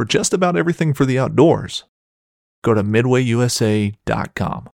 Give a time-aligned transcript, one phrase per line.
[0.00, 1.84] for just about everything for the outdoors.
[2.64, 4.70] Go to midwayusa.com.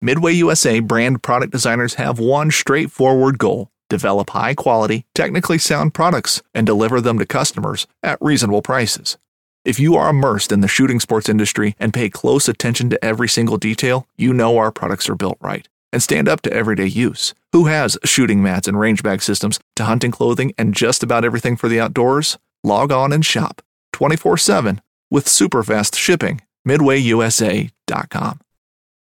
[0.00, 6.40] Midway USA brand product designers have one straightforward goal develop high quality, technically sound products
[6.54, 9.18] and deliver them to customers at reasonable prices.
[9.64, 13.28] If you are immersed in the shooting sports industry and pay close attention to every
[13.28, 17.34] single detail, you know our products are built right and stand up to everyday use.
[17.50, 21.56] Who has shooting mats and range bag systems to hunting clothing and just about everything
[21.56, 22.38] for the outdoors?
[22.62, 23.60] Log on and shop
[23.94, 26.42] 24 7 with super fast shipping.
[26.66, 28.40] MidwayUSA.com.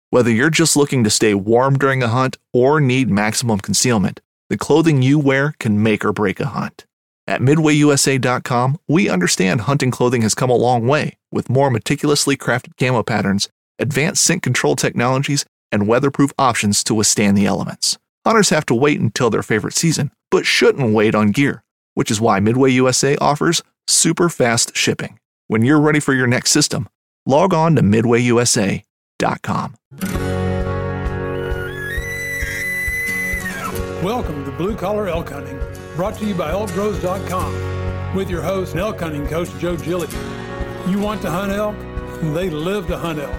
[0.09, 4.57] Whether you're just looking to stay warm during a hunt or need maximum concealment, the
[4.57, 6.87] clothing you wear can make or break a hunt.
[7.27, 12.75] At MidwayUSA.com, we understand hunting clothing has come a long way with more meticulously crafted
[12.77, 17.99] camo patterns, advanced scent control technologies, and weatherproof options to withstand the elements.
[18.25, 21.63] Hunters have to wait until their favorite season, but shouldn't wait on gear,
[21.93, 25.19] which is why Midway USA offers super fast shipping.
[25.47, 26.87] When you're ready for your next system,
[27.25, 29.75] log on to MidwayUSA.com.
[34.03, 35.59] Welcome to Blue Collar Elk Hunting,
[35.95, 40.19] brought to you by elkgrows.com with your host and elk hunting coach Joe Gilligan.
[40.89, 41.75] You want to hunt elk?
[42.33, 43.35] They live to hunt elk.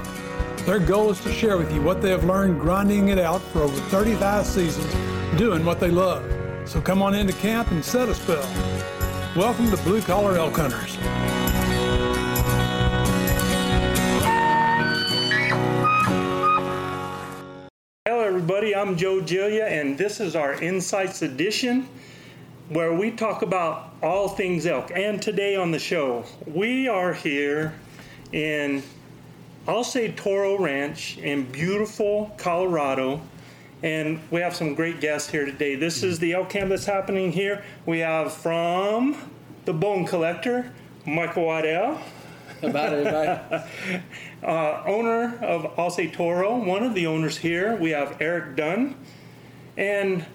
[0.66, 3.62] Their goal is to share with you what they have learned grinding it out for
[3.62, 4.92] over 35 seasons,
[5.38, 6.22] doing what they love.
[6.68, 8.99] So come on into camp and set a spell.
[9.36, 10.96] Welcome to Blue Collar Elk Hunters.
[18.04, 18.74] Hello, everybody.
[18.74, 21.88] I'm Joe Gilia, and this is our Insights Edition
[22.70, 24.90] where we talk about all things elk.
[24.92, 27.72] And today on the show, we are here
[28.32, 28.82] in,
[29.68, 33.20] I'll say Toro Ranch in beautiful Colorado.
[33.82, 35.74] And we have some great guests here today.
[35.74, 37.64] This is the elk camp that's happening here.
[37.86, 39.16] We have from
[39.64, 40.70] the Bone Collector,
[41.06, 42.00] Michael Waddell.
[42.62, 43.64] About everybody.
[44.42, 47.74] uh, owner of El Toro, one of the owners here.
[47.76, 48.96] We have Eric Dunn.
[49.78, 50.26] And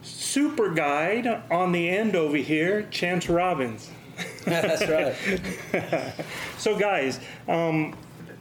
[0.00, 3.90] super guide on the end over here, Chance Robbins.
[4.46, 6.12] That's right.
[6.58, 7.94] so, guys, um,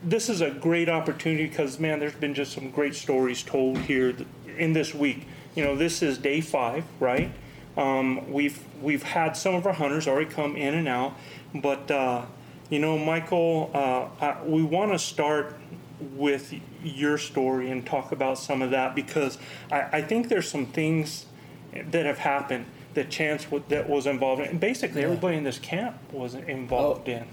[0.06, 4.16] this is a great opportunity because, man, there's been just some great stories told here
[4.58, 5.26] in this week.
[5.56, 7.32] You know, this is day five, right?
[7.76, 11.14] Um, we've we've had some of our hunters already come in and out,
[11.54, 12.26] but uh,
[12.70, 15.58] you know, Michael, uh, I, we want to start
[16.00, 19.38] with your story and talk about some of that because
[19.72, 21.26] I, I think there's some things
[21.74, 24.50] that have happened that Chance w- that was involved in.
[24.50, 25.08] And basically, Yeah.
[25.08, 27.12] everybody in this camp was involved Oh.
[27.12, 27.26] in.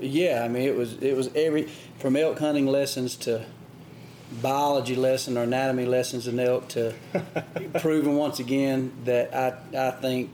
[0.00, 1.68] Yeah, I mean it was it was every
[1.98, 3.44] from elk hunting lessons to
[4.42, 6.94] biology lesson or anatomy lessons in elk to
[7.80, 10.30] proving once again that I I think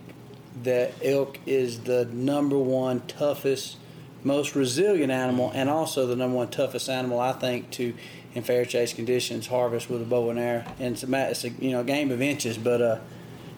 [0.65, 3.77] that elk is the number one toughest,
[4.23, 7.95] most resilient animal, and also the number one toughest animal I think to
[8.35, 10.65] in fair chase conditions harvest with a bow and arrow.
[10.79, 12.99] And it's a, it's a you know game of inches, but uh,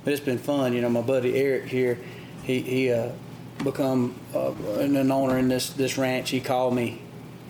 [0.05, 0.73] but it's been fun.
[0.73, 1.99] You know, my buddy Eric here,
[2.43, 3.11] he he uh,
[3.63, 6.31] become uh, an an owner in this this ranch.
[6.31, 7.01] He called me,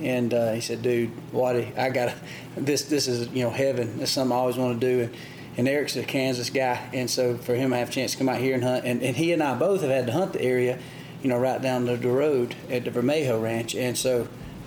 [0.00, 2.14] and uh, he said, "Dude, Waddy, I got
[2.56, 2.82] this.
[2.82, 4.00] This is you know heaven.
[4.00, 5.14] It's something I always want to do." And,
[5.56, 8.28] and Eric's a Kansas guy, and so for him to have a chance to come
[8.28, 10.42] out here and hunt, and, and he and I both have had to hunt the
[10.42, 10.80] area,
[11.22, 14.26] you know, right down the, the road at the Vermejo Ranch, and so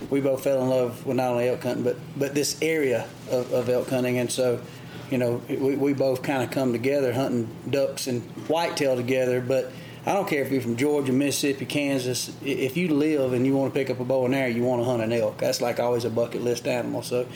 [0.10, 3.52] we both fell in love with not only elk hunting, but but this area of,
[3.52, 4.62] of elk hunting, and so
[5.10, 9.42] you know, we, we both kind of come together hunting ducks and whitetail together.
[9.42, 9.72] But
[10.08, 12.32] I don't care if you're from Georgia, Mississippi, Kansas.
[12.42, 14.82] If you live and you want to pick up a bow and arrow, you want
[14.82, 15.38] to hunt an elk.
[15.38, 17.02] That's like always a bucket list animal.
[17.04, 17.28] So,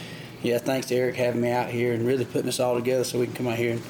[0.42, 3.20] yeah, thanks to Eric having me out here and really putting us all together so
[3.20, 3.82] we can come out here and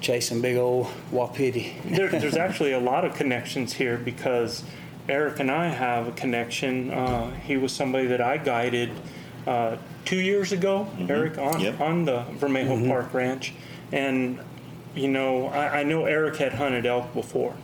[0.00, 1.74] chase some big old wapiti.
[1.84, 4.62] There, there's actually a lot of connections here because
[5.08, 6.92] Eric and I have a connection.
[6.92, 8.90] Uh, he was somebody that I guided
[9.48, 11.80] uh, two years ago, Eric, on, Yep.
[11.80, 12.88] on the Vermejo Mm-hmm.
[12.88, 13.52] Park Ranch.
[13.90, 14.38] And,
[14.94, 17.54] you know, I, I know Eric had hunted elk before,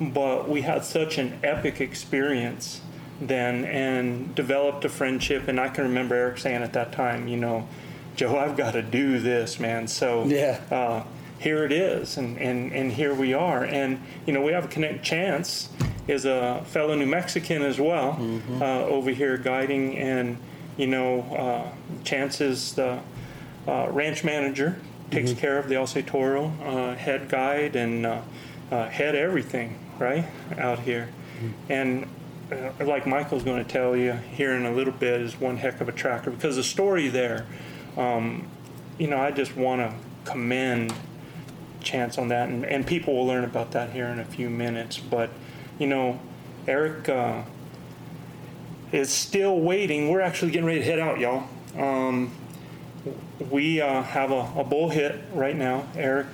[0.00, 2.80] but we had such an epic experience
[3.20, 5.48] then and developed a friendship.
[5.48, 7.66] And I can remember Eric saying at that time, you know,
[8.14, 9.86] Joe, I've got to do this, man.
[9.88, 10.60] So Yeah.
[10.70, 11.02] uh,
[11.38, 13.64] here it is, and, and, and here we are.
[13.64, 15.04] And, you know, we have a connect.
[15.04, 15.68] Chance
[16.08, 18.18] is a fellow New Mexican as well
[18.60, 19.96] uh, over here guiding.
[19.98, 20.38] And,
[20.78, 23.00] you know, uh, Chance is the
[23.68, 24.78] uh, ranch manager,
[25.10, 28.20] takes care of the El Toro, uh, head guide, and uh,
[28.70, 30.24] uh, head everything, right,
[30.58, 31.08] out here.
[31.68, 32.08] And
[32.50, 35.80] uh, like Michael's going to tell you here in a little bit, is one heck
[35.80, 37.46] of a tracker because the story there,
[37.96, 38.48] um,
[38.98, 39.94] you know, I just want to
[40.30, 40.92] commend
[41.82, 44.98] Chance on that, and, and people will learn about that here in a few minutes.
[44.98, 45.30] But,
[45.78, 46.18] you know,
[46.66, 47.42] Eric, uh,
[48.90, 50.08] is still waiting.
[50.10, 51.48] We're actually getting ready to head out, y'all.
[51.78, 52.32] Um,
[53.50, 55.86] we uh, have a, a bull hit right now.
[55.94, 56.26] Eric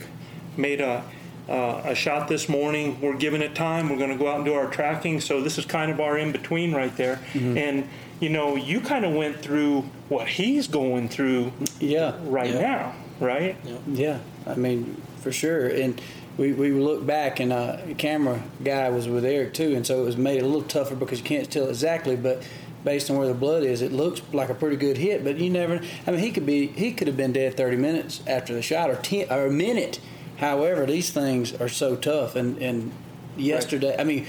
[0.57, 1.05] made a
[1.49, 3.01] uh, a shot this morning.
[3.01, 3.89] We're giving it time.
[3.89, 5.21] We're going to go out and do our tracking.
[5.21, 7.21] So this is kind of our in between right there.
[7.35, 7.89] And
[8.21, 12.15] you know, you kind of went through what he's going through Yeah.
[12.23, 12.61] right yeah.
[12.61, 13.57] now, right?
[13.89, 15.67] Yeah, I mean, for sure.
[15.67, 16.01] And
[16.39, 20.01] we, we looked back, and uh, the camera guy was with Eric too, and so
[20.01, 22.45] it was made a little tougher because you can't tell exactly, but
[22.85, 25.25] based on where the blood is, it looks like a pretty good hit.
[25.25, 25.81] But you never.
[26.07, 28.89] I mean, he could be he could have been dead 30 minutes after the shot,
[28.89, 29.99] or 10 or a minute.
[30.43, 32.35] However, these things are so tough.
[32.35, 32.93] And and
[33.37, 34.27] yesterday, I mean,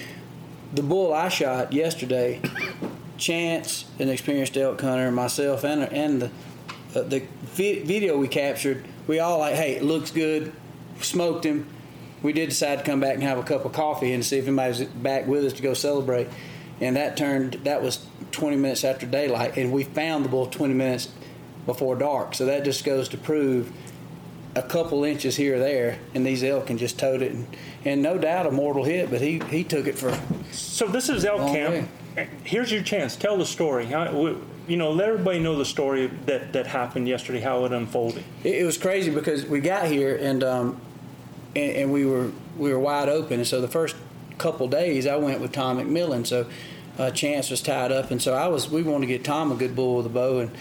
[0.72, 2.40] the bull I shot yesterday,
[3.18, 6.30] Chance, an experienced elk hunter, myself, and and the
[6.96, 7.24] uh, the
[7.56, 10.54] vi- video we captured, we all like, hey, it looks good.
[11.02, 11.68] Smoked him.
[12.22, 14.46] We did decide to come back and have a cup of coffee and see if
[14.46, 16.28] anybody's back with us to go celebrate.
[16.80, 17.54] And that turned.
[17.64, 21.10] That was 20 minutes after daylight, and we found the bull 20 minutes
[21.66, 22.36] before dark.
[22.36, 23.72] So that just goes to prove
[24.56, 27.32] a couple inches here or there, and these elk can just tote it.
[27.32, 27.48] And,
[27.86, 30.18] and no doubt a mortal hit, but he he took it for
[30.52, 31.90] So this is elk Long camp.
[32.44, 33.16] Here's your chance.
[33.16, 33.88] Tell the story.
[33.88, 38.24] You know, let everybody know the story that, that happened yesterday, how it unfolded.
[38.44, 40.80] It, it was crazy because we got here and, um,
[41.56, 43.96] and and we were we were wide open, and so the first
[44.38, 46.26] couple days I went with Tom McMillan.
[46.26, 46.48] So
[46.98, 49.56] uh, Chance was tied up, and so I was we wanted to get Tom a
[49.56, 50.52] good bull with a bow, and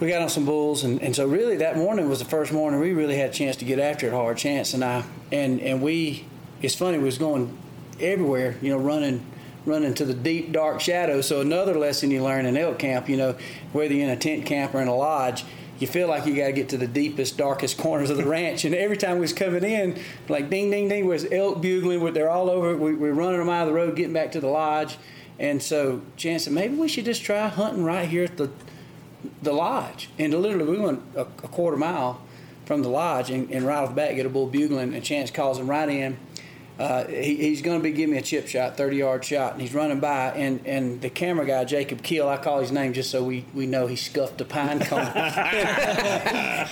[0.00, 2.80] we got on some bulls, and, and so really that morning was the first morning
[2.80, 4.36] we really had a chance to get after it hard.
[4.36, 6.26] Chance and I, and and we,
[6.60, 7.56] it's funny, we was going
[8.00, 9.24] everywhere, you know, running
[9.64, 11.26] running to the deep dark shadows.
[11.26, 13.36] So another lesson you learn in elk camp, you know,
[13.72, 15.44] whether you're in a tent camp or in a lodge,
[15.78, 18.64] you feel like you got to get to the deepest, darkest corners of the ranch.
[18.64, 22.12] And every time we was coming in, like ding, ding, ding, was elk bugling.
[22.14, 22.76] They're all over.
[22.76, 24.98] We, we're running them out of the road, getting back to the lodge.
[25.38, 28.50] And so Chance said, maybe we should just try hunting right here at the
[29.42, 30.10] the lodge.
[30.18, 32.22] And literally, we went a, a quarter mile
[32.64, 34.94] from the lodge and, and right off the bat get a bull bugling.
[34.94, 36.18] And Chance calls him right in.
[36.78, 39.62] Uh, he, he's going to be giving me a chip shot, 30 yard shot, and
[39.62, 40.30] he's running by.
[40.32, 43.64] And, and the camera guy, Jacob Keel, I call his name just so we, we
[43.66, 45.00] know he scuffed a pine cone.
[45.14, 45.14] and,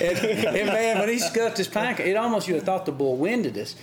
[0.02, 3.16] and man, when he scuffed his pine cone, it almost you'd have thought the bull
[3.16, 3.76] winded us.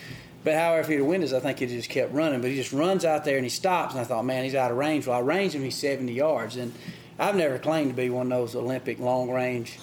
[0.43, 2.41] But however, if he'd have winded us, I think he just kept running.
[2.41, 3.93] But he just runs out there and he stops.
[3.93, 5.07] And I thought, man, he's out of range.
[5.07, 6.55] Well, I ranged him, he's 70 yards.
[6.55, 6.73] And
[7.21, 9.77] I've never claimed to be one of those Olympic long range,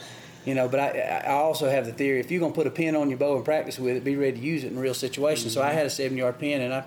[0.44, 2.70] you know, but I, I also have the theory if you're going to put a
[2.70, 4.92] pin on your bow and practice with it, be ready to use it in real
[4.92, 5.54] situations.
[5.54, 6.84] So I had a seven yard pin and I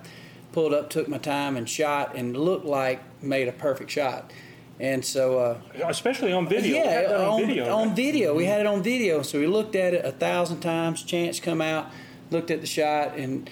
[0.51, 4.31] pulled up, took my time, and shot, and looked like made a perfect shot.
[4.79, 5.57] And so, uh,
[5.87, 6.77] Especially on video.
[6.77, 7.73] Yeah, had on, on, video.
[7.73, 7.95] on right?
[7.95, 8.35] video.
[8.35, 11.03] We had it on video, so we looked at it a thousand times.
[11.03, 11.91] Chance come out,
[12.29, 13.49] looked at the shot, and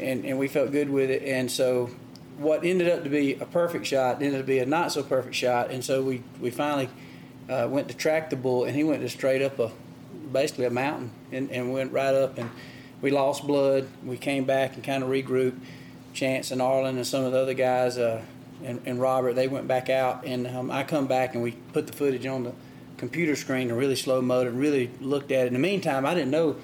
[0.00, 1.22] and and we felt good with it.
[1.22, 1.90] And so,
[2.42, 5.02] what ended up to be a perfect shot ended up to be a not so
[5.02, 5.70] perfect shot.
[5.70, 6.88] And so we we finally
[7.48, 9.70] uh, went to track the bull, and he went to straight up a
[10.32, 12.50] basically a mountain, and and went right up, and
[13.00, 13.88] we lost blood.
[14.04, 15.58] We came back and kind of regrouped.
[16.12, 17.96] Chance and Arlen and some of the other guys.
[17.96, 18.20] Uh,
[18.62, 21.86] and, and Robert, they went back out, and um, I come back and we put
[21.86, 22.52] the footage on the
[22.96, 25.46] computer screen and really slow mode and really looked at it.
[25.48, 26.56] In the meantime, I didn't know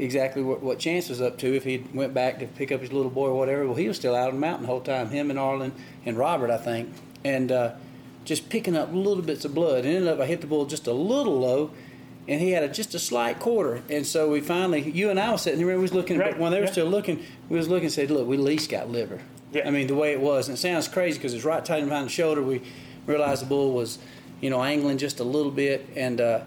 [0.00, 1.54] exactly what, what Chance was up to.
[1.54, 3.96] If he went back to pick up his little boy or whatever, well, he was
[3.96, 5.10] still out on the mountain the whole time.
[5.10, 5.72] Him and Arlen
[6.04, 6.92] and Robert, I think,
[7.24, 7.72] and uh,
[8.24, 9.84] just picking up little bits of blood.
[9.84, 11.70] And ended up, I hit the bull just a little low.
[12.28, 15.32] And he had a, just a slight quarter, and so we finally, you and I
[15.32, 15.66] was sitting there.
[15.66, 16.70] We was looking, Right, when they were yeah.
[16.70, 19.20] still looking, we was looking and said, "Look, we at least got liver."
[19.52, 19.66] Yeah.
[19.66, 22.06] I mean, the way it was, and it sounds crazy because it's right tight behind
[22.06, 22.40] the shoulder.
[22.40, 22.62] We
[23.06, 23.98] realized the bull was,
[24.40, 26.40] you know, angling just a little bit, and uh,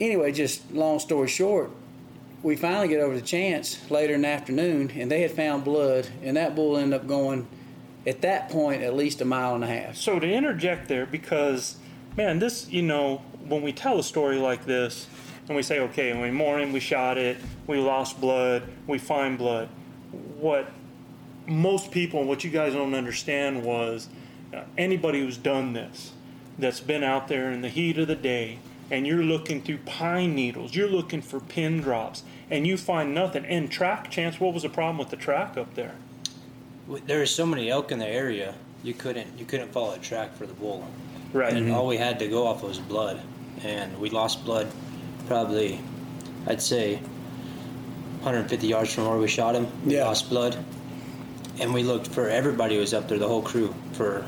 [0.00, 1.70] anyway, just long story short,
[2.44, 6.06] we finally get over to Chance later in the afternoon, and they had found blood,
[6.22, 7.48] and that bull ended up going,
[8.06, 9.96] at that point, at least a mile and a half.
[9.96, 11.76] So to interject there, because
[12.18, 15.08] man, this you know when we tell a story like this,
[15.48, 19.38] and we say, okay, in the morning we shot it, we lost blood, we find
[19.38, 19.70] blood.
[20.38, 20.70] What
[21.46, 24.08] most people, what you guys don't understand was
[24.52, 26.12] uh, anybody who's done this,
[26.58, 28.58] that's been out there in the heat of the day,
[28.90, 33.44] and you're looking through pine needles, you're looking for pin drops, and you find nothing.
[33.44, 35.94] And track chance, what was the problem with the track up there?
[37.06, 40.36] There were so many elk in the area, you couldn't you couldn't follow a track
[40.36, 40.86] for the bull.
[41.32, 41.52] Right.
[41.52, 41.74] And mm-hmm.
[41.74, 43.20] all we had to go off was blood,
[43.64, 44.70] and we lost blood,
[45.26, 45.80] probably,
[46.46, 46.96] I'd say,
[48.20, 49.66] 150 yards from where we shot him.
[49.84, 50.04] We Yeah.
[50.04, 50.56] lost blood,
[51.58, 54.26] and we looked for everybody was up there, the whole crew, for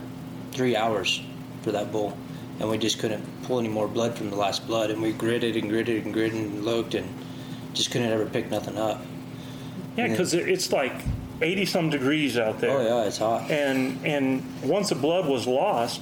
[0.52, 1.20] three hours
[1.62, 2.16] for that bull,
[2.58, 5.56] and we just couldn't pull any more blood from the last blood, and we gritted
[5.56, 7.06] and gritted and gritted and looked and
[7.76, 9.00] just couldn't ever pick nothing up.
[9.97, 10.92] Yeah, because it's like
[11.40, 12.71] 80 some degrees out there.
[12.78, 13.50] Oh yeah, it's hot.
[13.50, 16.00] and and once the blood was lost,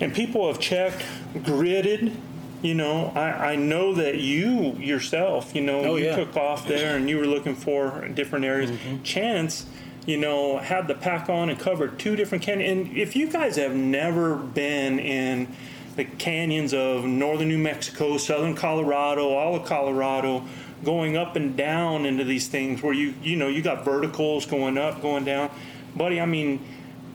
[0.00, 2.14] and people have checked, gridded.
[2.60, 6.16] You know, I, I know that you yourself, you know, Oh, you yeah.
[6.16, 8.72] took off there and you were looking for different areas.
[8.72, 9.02] Mm-hmm.
[9.04, 9.64] Chance,
[10.06, 12.88] you know, had the pack on and covered two different canyons.
[12.88, 15.54] And if you guys have never been in
[15.98, 20.44] the canyons of northern New Mexico, southern Colorado, all of Colorado,
[20.84, 24.78] going up and down into these things where you, you know, you got verticals going
[24.78, 25.50] up, going down.
[25.96, 26.64] Buddy, I mean,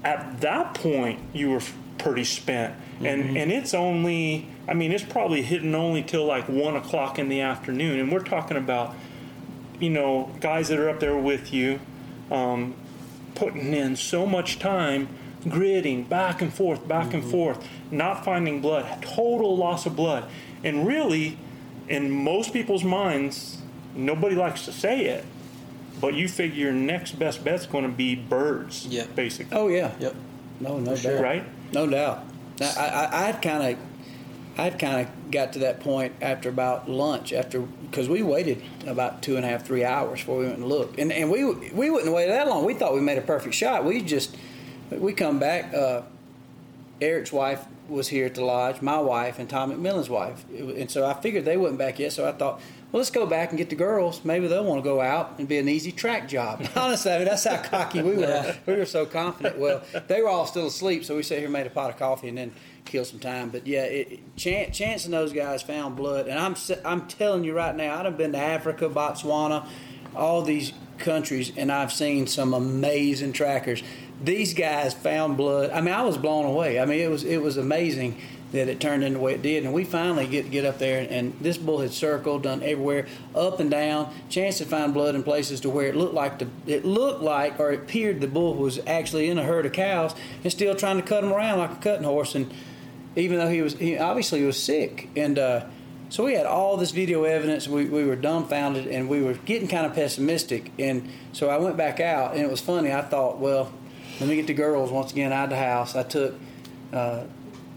[0.03, 1.61] at that point you were
[1.97, 2.75] pretty spent.
[2.99, 7.29] And and it's only i mean it's probably hitting only till like one o'clock in
[7.29, 7.99] the afternoon.
[7.99, 8.93] And we're talking about
[9.79, 11.79] you know guys that are up there with you
[12.31, 12.75] um,
[13.35, 15.07] putting in so much time
[15.43, 17.31] gridding back and forth back and mm-hmm.
[17.31, 20.25] forth not finding blood total loss of blood
[20.63, 21.37] and really
[21.87, 23.61] in most people's minds
[23.95, 25.25] nobody likes to say it
[25.99, 29.05] but you figure your next best bet's going to be birds yeah.
[29.15, 29.93] basically Oh yeah.
[29.99, 30.15] Yep.
[30.59, 31.15] No, no sure.
[31.15, 31.23] doubt.
[31.23, 32.23] right No doubt.
[32.59, 36.87] Now, I, I, I'd kind of, I'd kind of got to that point after about
[36.87, 40.59] lunch, after because we waited about two and a half, three hours before we went
[40.59, 42.63] and looked, and and we we wouldn't wait that long.
[42.63, 43.83] We thought we made a perfect shot.
[43.83, 44.37] We just,
[44.99, 45.73] we come back.
[45.73, 46.03] Uh,
[47.01, 51.05] Eric's wife was here at the lodge, my wife, and Tom McMillan's wife, and so
[51.05, 52.13] I figured they wasn't back yet.
[52.13, 54.23] So I thought, well, let's go back and get the girls.
[54.23, 56.65] Maybe they'll want to go out and be an easy track job.
[56.75, 58.55] Honestly, I mean, that's how cocky we were.
[58.65, 59.57] We were so confident.
[59.57, 62.29] Well, they were all still asleep, so we sat here, made a pot of coffee,
[62.29, 62.51] and then
[62.85, 63.49] killed some time.
[63.49, 67.53] But yeah, it, Chance, Chance and those guys found blood, and I'm I'm telling you
[67.53, 69.67] right now, I've been to Africa, Botswana,
[70.15, 73.83] all these countries, and I've seen some amazing trackers.
[74.23, 75.71] These guys found blood.
[75.71, 76.79] I mean, I was blown away.
[76.79, 78.17] I mean, it was it was amazing
[78.53, 79.63] that it turned into the way it did.
[79.63, 83.59] And we finally get get up there, and this bull had circled, done everywhere, up
[83.59, 84.13] and down.
[84.29, 87.59] Chance to find blood in places to where it looked like the it looked like
[87.59, 90.97] or it appeared the bull was actually in a herd of cows and still trying
[90.97, 92.35] to cut them around like a cutting horse.
[92.35, 92.53] And
[93.15, 95.65] even though he was he obviously was sick, and uh,
[96.13, 97.67] so we had all this video evidence.
[97.67, 100.71] We, we were dumbfounded, and we were getting kind of pessimistic.
[100.77, 102.93] And so I went back out, and it was funny.
[102.93, 103.73] I thought, well,
[104.19, 105.95] let me get the girls once again out of the house.
[105.95, 106.35] I took
[106.91, 107.23] uh,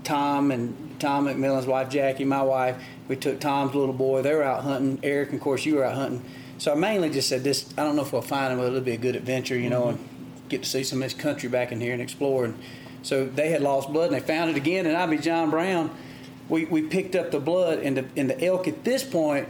[0.05, 2.83] Tom and Tom McMillan's wife Jackie, my wife.
[3.09, 4.23] We took Tom's little boy.
[4.23, 4.99] They were out hunting.
[5.03, 6.25] Eric, and of course, you were out hunting.
[6.59, 7.73] So I mainly just said this.
[7.77, 9.89] I don't know if we'll find them, but it'll be a good adventure, you know,
[9.89, 10.09] and
[10.49, 12.45] get to see some of this country back in here and explore.
[12.45, 12.59] And
[13.03, 14.87] so they had lost blood, and they found it again.
[14.87, 15.91] And I'd be John Brown.
[16.49, 19.49] We, we picked up the blood, and the, and the elk at this point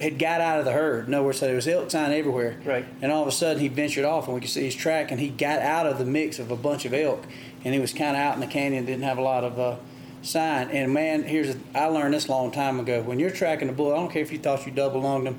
[0.00, 1.08] had got out of the herd.
[1.08, 2.58] Nowhere so there was elk sign everywhere.
[2.64, 2.84] Right.
[3.02, 5.20] And all of a sudden, he ventured off, and we could see his track, and
[5.20, 7.24] he got out of the mix of a bunch of elk,
[7.64, 9.76] and he was kind of out in the canyon, didn't have a lot of uh,
[10.22, 10.70] sign.
[10.70, 13.02] And man, here's a, I learned this a long time ago.
[13.02, 15.38] When you're tracking a bull, I don't care if you thought you double lunged him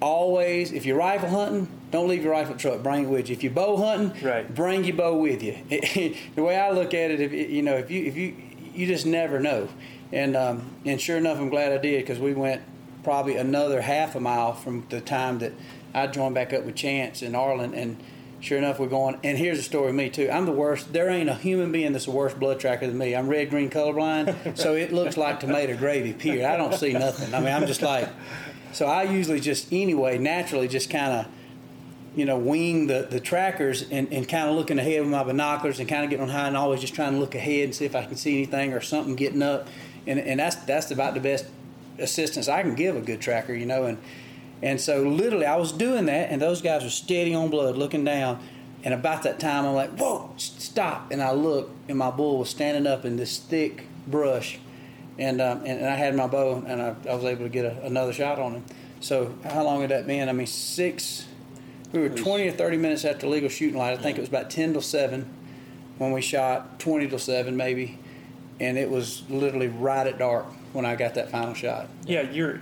[0.00, 2.82] Always, if you're rifle hunting, don't leave your rifle truck.
[2.82, 3.36] Bring it with you.
[3.36, 4.52] If you're bow hunting, Right.
[4.54, 5.56] bring your bow with you.
[5.70, 8.34] the way I look at it, if you know, if you if you
[8.74, 9.68] you just never know.
[10.12, 12.60] And um, and sure enough, I'm glad I did because we went
[13.04, 15.52] probably another half a mile from the time that
[15.94, 18.02] I joined back up with Chance in Arlen, and
[18.40, 19.18] sure enough, we're going.
[19.22, 20.28] And here's the story of me too.
[20.30, 20.92] I'm the worst.
[20.92, 23.14] There ain't a human being that's a worse blood tracker than me.
[23.14, 26.12] I'm red green colorblind, so it looks like tomato gravy.
[26.12, 26.44] Period.
[26.44, 27.32] I don't see nothing.
[27.34, 28.08] I mean, I'm just like.
[28.72, 31.26] So I usually just anyway naturally just kind of
[32.16, 35.80] you know, wing the, the trackers and, and kind of looking ahead with my binoculars
[35.80, 37.84] and kind of getting on high and always just trying to look ahead and see
[37.84, 39.68] if I can see anything or something getting up.
[40.06, 41.46] And, and that's that's about the best
[41.98, 43.84] assistance I can give a good tracker, you know.
[43.84, 43.98] And
[44.62, 48.04] and so literally I was doing that and those guys were steady on blood looking
[48.04, 48.40] down.
[48.82, 51.10] And about that time I'm like, whoa, stop.
[51.10, 54.58] And I look and my bull was standing up in this thick brush.
[55.18, 57.64] And, um, and, and I had my bow and I, I was able to get
[57.64, 58.64] a, another shot on him.
[59.00, 60.28] So how long had that been?
[60.28, 61.26] I mean, six,
[61.92, 63.98] we were 20 or 30 minutes after legal shooting light.
[63.98, 65.28] I think it was about 10 till 7
[65.98, 67.98] when we shot, 20 till 7 maybe.
[68.60, 71.88] And it was literally right at dark when I got that final shot.
[72.04, 72.60] Yeah, you're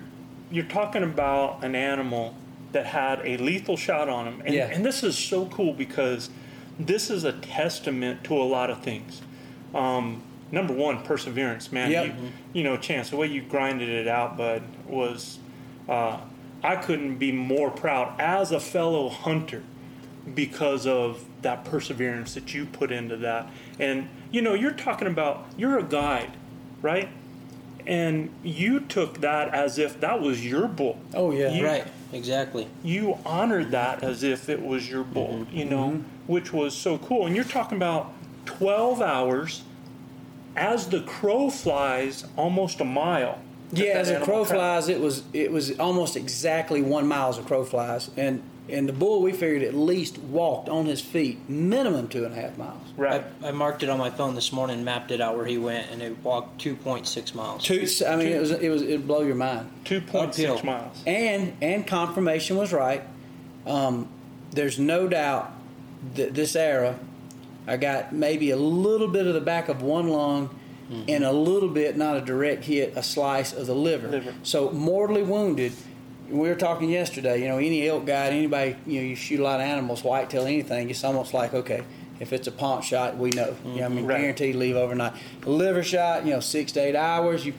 [0.51, 2.35] you're talking about an animal
[2.73, 4.69] that had a lethal shot on him, and, Yeah.
[4.69, 6.31] and this is so cool because
[6.79, 9.23] this is a testament to a lot of things.
[9.75, 11.91] Um, number one, perseverance, man.
[11.91, 12.07] Yep.
[12.07, 12.13] You,
[12.53, 15.39] you know, chance the way you grinded it out, bud, was
[15.89, 16.19] uh,
[16.63, 19.63] I couldn't be more proud as a fellow hunter
[20.35, 23.49] because of that perseverance that you put into that.
[23.79, 26.33] And you know, you're talking about you're a guide,
[26.83, 27.09] right?
[27.87, 30.99] And you took that as if that was your bull.
[31.15, 31.51] Oh, yeah.
[31.53, 31.87] You- Right.
[32.13, 32.69] Exactly.
[32.85, 35.57] You honored that as if it was your bull, mm-hmm.
[35.57, 36.03] you know, mm-hmm.
[36.27, 37.27] which was so cool.
[37.27, 38.13] And you're talking about
[38.45, 39.63] 12 hours
[40.55, 43.39] as the crow flies almost a mile.
[43.73, 47.43] Yeah, as a crow flies, it was it was almost exactly one mile as a
[47.43, 52.09] crow flies, and And the bull, we figured at least walked on his feet minimum
[52.09, 52.81] two and a half miles.
[52.97, 53.25] Right.
[53.43, 55.91] I, I marked it on my phone this morning, mapped it out where he went,
[55.91, 57.65] and it walked 2.6 miles.
[57.65, 59.71] Two, I mean, it was it was it'd blow your mind.
[59.85, 60.65] Two point six Uphill.
[60.65, 61.03] miles.
[61.07, 63.03] And and confirmation was right.
[63.67, 64.09] Um,
[64.53, 65.53] there's no doubt
[66.15, 66.99] that this era,
[67.67, 70.59] I got maybe a little bit of the back of one lung,
[71.09, 74.09] and a little bit, not a direct hit, a slice of the liver.
[74.09, 74.35] Liver.
[74.43, 75.73] So mortally wounded.
[76.33, 77.43] We were talking yesterday.
[77.43, 80.47] You know, any elk guide, anybody, you know, you shoot a lot of animals, whitetail,
[80.47, 80.89] anything.
[80.89, 81.85] It's almost like okay,
[82.21, 83.55] if it's a paunch shot, we know.
[83.65, 84.07] You know, I mean, mm-hmm.
[84.07, 84.21] Right.
[84.21, 85.13] guaranteed leave overnight.
[85.45, 87.45] Liver shot, you know, six to eight hours.
[87.45, 87.53] You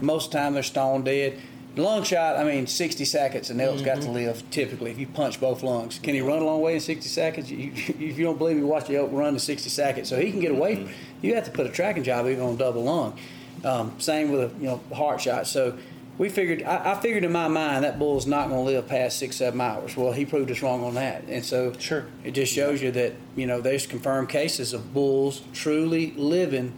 [0.00, 1.38] most of the time they're stone dead.
[1.76, 4.12] Lung shot, I mean, 60 seconds, and elk's got to mm-hmm.
[4.12, 5.98] live typically if you punch both lungs.
[5.98, 7.50] Can he run a long way in 60 seconds?
[7.50, 10.08] You, if you don't believe me, watch the elk run in 60 seconds.
[10.08, 10.76] So he can get away.
[10.76, 10.92] Mm-hmm.
[11.22, 13.18] You have to put a tracking job even on double lung.
[13.64, 15.48] Um, same with a you know heart shot.
[15.48, 15.76] So
[16.18, 19.18] we figured, I, I figured in my mind that bull's not going to live past
[19.18, 19.96] six, seven hours.
[19.96, 21.24] Well, he proved us wrong on that.
[21.28, 22.06] And so Sure.
[22.22, 26.72] it just shows you that, you know, there's confirmed cases of bulls truly living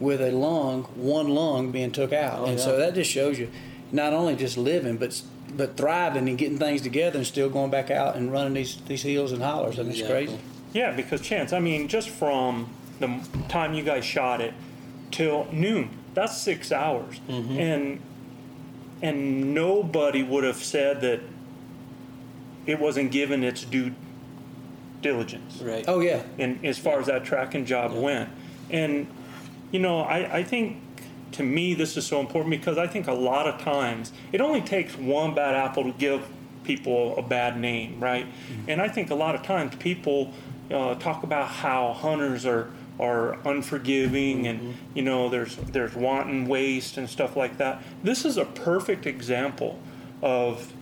[0.00, 2.40] with a lung, one lung being took out.
[2.40, 2.64] Oh, and yeah.
[2.64, 3.48] so that just shows you
[3.92, 5.22] not only just living, but
[5.54, 9.02] but thriving and getting things together and still going back out and running these, these
[9.02, 9.78] hills and hollers.
[9.78, 10.26] I mean, it's Exactly.
[10.28, 10.40] crazy.
[10.72, 11.52] Yeah, because chance.
[11.52, 12.70] I mean, just from
[13.00, 13.20] the
[13.50, 14.54] time you guys shot it
[15.10, 17.58] till noon, that's six hours, Mm-hmm.
[17.58, 18.00] and
[19.02, 21.20] and nobody would have said that
[22.64, 23.92] it wasn't given its due
[25.02, 25.60] diligence.
[25.60, 25.84] Right.
[25.88, 26.22] Oh, yeah.
[26.38, 28.30] and as far as that tracking job went.
[28.70, 29.08] And
[29.72, 30.78] you know, I, I think
[31.32, 34.60] to me this is so important because I think a lot of times it only
[34.60, 36.22] takes one bad apple to give
[36.62, 38.26] people a bad name, right?
[38.68, 40.32] And I think a lot of times people
[40.70, 44.72] uh, talk about how hunters are are unforgiving and mm-hmm.
[44.94, 47.82] you know there's there's wanton waste and stuff like that.
[48.02, 49.78] This is a perfect example
[50.22, 50.72] of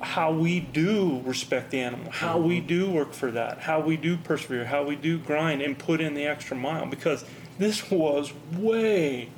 [0.00, 2.66] how we do respect the animal, how we mm-hmm.
[2.66, 6.14] do work for that, how we do persevere, how we do grind and put in
[6.14, 7.24] the extra mile because
[7.58, 9.28] this was way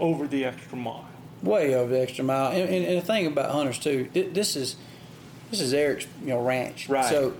[0.00, 1.06] over the extra mile.
[1.42, 2.50] way over the extra mile.
[2.50, 4.76] And, and, and the thing about hunters too, this is
[5.50, 6.88] this is Eric's you know ranch.
[6.88, 7.04] Right.
[7.04, 7.34] So,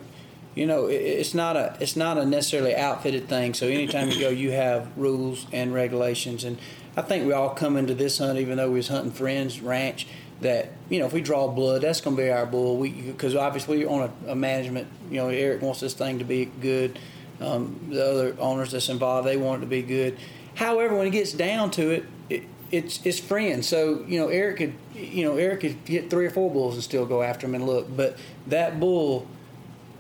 [0.55, 3.55] you know, it, it's not a it's not a necessarily outfitted thing.
[3.55, 6.45] So anytime you go, you have rules and regulations.
[6.45, 6.59] And
[6.97, 10.07] I think we all come into this hunt, even though we was hunting friends ranch.
[10.41, 12.77] That you know, if we draw blood, that's going to be our bull.
[12.77, 14.89] We because obviously on a, a management.
[15.11, 16.99] You know, Eric wants this thing to be good.
[17.41, 20.19] Um, the other owners that's involved, they want it to be good.
[20.55, 23.69] However, when it gets down to it, it it's it's friends.
[23.69, 26.83] So you know, Eric could you know Eric could get three or four bulls and
[26.83, 27.95] still go after him and look.
[27.95, 29.27] But that bull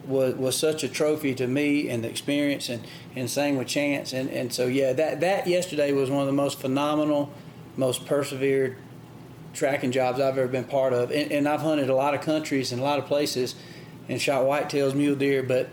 [0.06, 2.86] was was such a trophy to me and the experience and
[3.16, 6.32] and same with Chance and and so yeah that that yesterday was one of the
[6.32, 7.32] most phenomenal,
[7.76, 8.76] most persevered
[9.54, 11.10] tracking jobs I've ever been part of.
[11.10, 13.54] And, and I've hunted a lot of countries and a lot of places
[14.08, 15.70] and shot whitetails, mule deer, but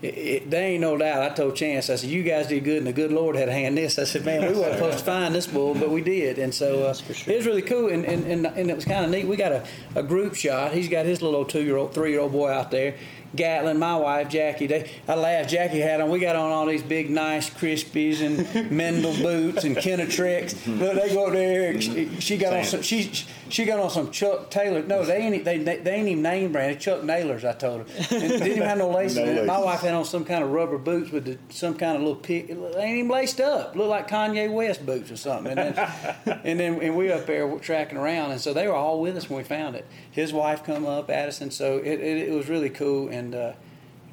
[0.00, 1.22] it, it, there ain't no doubt.
[1.22, 3.52] I told Chance, I said, you guys did good, and the good Lord had a
[3.52, 3.98] hand in this.
[3.98, 6.38] I said, man, we weren't supposed to find this bull, but we did.
[6.38, 9.10] And so uh, it was really cool, and, and, and, and it was kind of
[9.10, 9.26] neat.
[9.26, 10.72] We got a, a group shot.
[10.72, 12.96] He's got his little two year old, three year old boy out there.
[13.36, 15.50] Gatlin, my wife Jackie, they I laughed.
[15.50, 16.10] Jackie had on.
[16.10, 18.38] We got on all these big, nice Crispis and
[18.70, 20.66] Meindl boots and Kenetreks.
[20.78, 21.80] Look, they go up there.
[21.80, 22.82] She, she got on some.
[22.82, 23.10] She
[23.48, 24.82] she got on some Chuck Taylor.
[24.82, 26.80] No, they ain't they they, ain't even name brand.
[26.80, 27.44] Chuck Nailers.
[27.44, 27.94] I told her.
[27.96, 29.18] And didn't even have no laces.
[29.18, 29.46] No it.
[29.46, 32.16] My wife had on some kind of rubber boots with the, some kind of little
[32.16, 32.48] pick.
[32.48, 33.76] They ain't even laced up.
[33.76, 35.56] Looked like Kanye West boots or something.
[35.58, 38.30] And then and then and we up there tracking around.
[38.32, 39.86] And so they were all with us when we found it.
[40.10, 41.50] His wife come up, Addison.
[41.50, 43.08] So it, it, it was really cool.
[43.08, 43.52] And uh,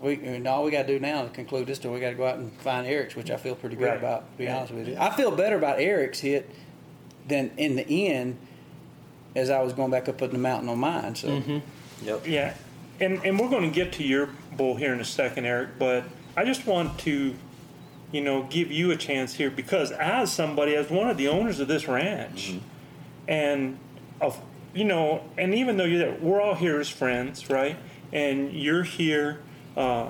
[0.02, 2.16] we and all we got to do now to conclude this tour, we got to
[2.16, 3.98] go out and find Eric's, which I feel pretty good Right.
[3.98, 4.32] about.
[4.32, 6.50] To be honest with you, I feel better about Eric's hit
[7.28, 8.38] than in the end
[9.36, 11.16] as I was going back up on the mountain on mine.
[11.16, 11.30] So.
[11.30, 11.60] Mm-hmm.
[12.06, 12.28] Yep.
[12.28, 12.54] Yeah,
[13.00, 15.78] and and we're going to get to your bull here in a second, Eric.
[15.78, 17.36] But I just want to,
[18.12, 21.60] you know, give you a chance here because as somebody, as one of the owners
[21.60, 22.66] of this ranch, mm-hmm.
[23.28, 23.78] and
[24.20, 24.40] of
[24.74, 27.78] you know, and even though you're there, we're all here as friends, right?
[28.12, 29.42] And you're here
[29.78, 30.10] uh,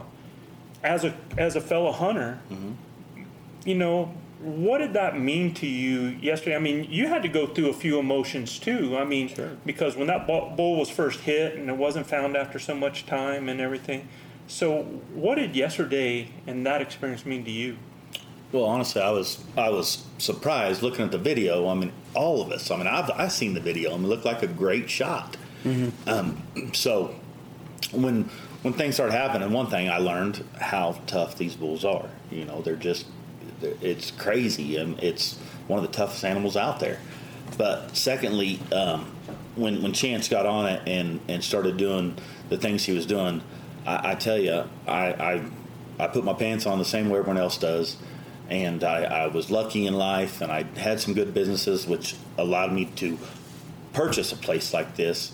[0.83, 2.39] as a as a fellow hunter.
[2.49, 2.71] Mm-hmm.
[3.65, 6.55] You know, what did that mean to you yesterday?
[6.55, 8.97] I mean, you had to go through a few emotions too.
[8.97, 9.31] I mean,
[9.65, 13.49] because when that bull was first hit and it wasn't found after so much time
[13.49, 14.07] and everything.
[14.47, 17.77] So, what did yesterday and that experience mean to you?
[18.51, 21.67] Well, honestly, I was I was surprised looking at the video.
[21.67, 22.69] I mean, all of us.
[22.69, 23.93] I mean, I've I've seen the video.
[23.93, 25.37] I mean, it looked like a great shot.
[26.07, 26.41] Um,
[26.73, 27.15] so
[27.91, 28.29] when
[28.63, 32.09] when things started happening, one thing I learned how tough these bulls are.
[32.29, 33.05] You know, they're just
[33.81, 36.99] it's crazy, and it's one of the toughest animals out there.
[37.57, 39.11] But secondly, um,
[39.55, 42.17] when when Chance got on it and and started doing
[42.49, 43.41] the things he was doing,
[43.85, 45.41] I, I tell you, I, I
[45.99, 47.97] I put my pants on the same way everyone else does.
[48.49, 52.73] And I, I was lucky in life, and I had some good businesses, which allowed
[52.73, 53.17] me to
[53.93, 55.31] purchase a place like this.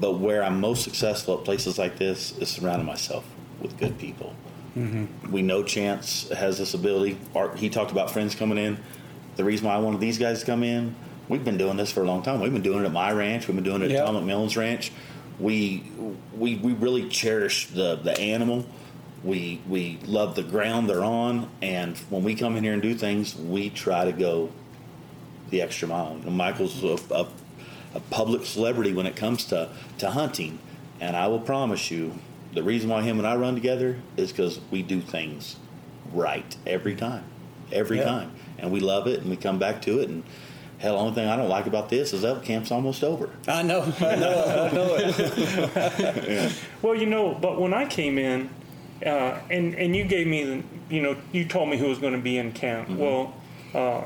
[0.00, 3.24] But where I'm most successful at places like this is surrounding myself
[3.60, 4.34] with good people.
[4.76, 5.30] Mm-hmm.
[5.32, 7.18] We know Chance has this ability.
[7.34, 8.78] Art, he talked about friends coming in.
[9.36, 10.94] The reason why I wanted these guys to come in,
[11.28, 12.40] we've been doing this for a long time.
[12.40, 13.48] We've been doing it at my ranch.
[13.48, 14.00] We've been doing it Yep.
[14.00, 14.92] at Tom McMillan's ranch.
[15.38, 15.90] We
[16.36, 18.64] we we really cherish the the animal.
[19.24, 22.94] We we love the ground they're on, and when we come in here and do
[22.94, 24.50] things, we try to go
[25.50, 26.16] the extra mile.
[26.18, 27.26] You know, Michael's a, a,
[27.94, 30.58] a public celebrity when it comes to, to hunting,
[31.00, 32.14] and I will promise you,
[32.54, 35.56] the reason why him and I run together is because we do things
[36.12, 37.24] right every time,
[37.72, 38.04] every Yeah.
[38.04, 40.08] time, and we love it, and we come back to it.
[40.08, 40.22] And
[40.78, 43.30] hell, the only thing I don't like about this is that camp's almost over.
[43.48, 46.52] I know, I know, I know it.
[46.82, 48.50] Well, you know, but when I came in,
[49.06, 52.12] uh, and and you gave me, the, you know, you told me who was going
[52.14, 52.88] to be in camp.
[52.90, 53.34] Well,
[53.74, 54.02] uh,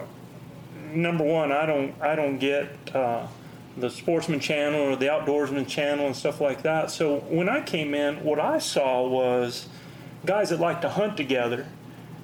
[0.92, 3.26] number one, I don't I don't get uh,
[3.76, 6.90] the Sportsman Channel or the Outdoorsman Channel and stuff like that.
[6.90, 9.68] So when I came in, what I saw was
[10.24, 11.66] guys that like to hunt together,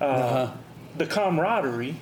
[0.01, 0.51] uh,
[0.97, 1.97] the camaraderie,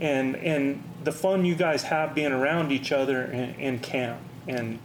[0.00, 4.20] and and the fun you guys have being around each other in, in camp.
[4.48, 4.78] And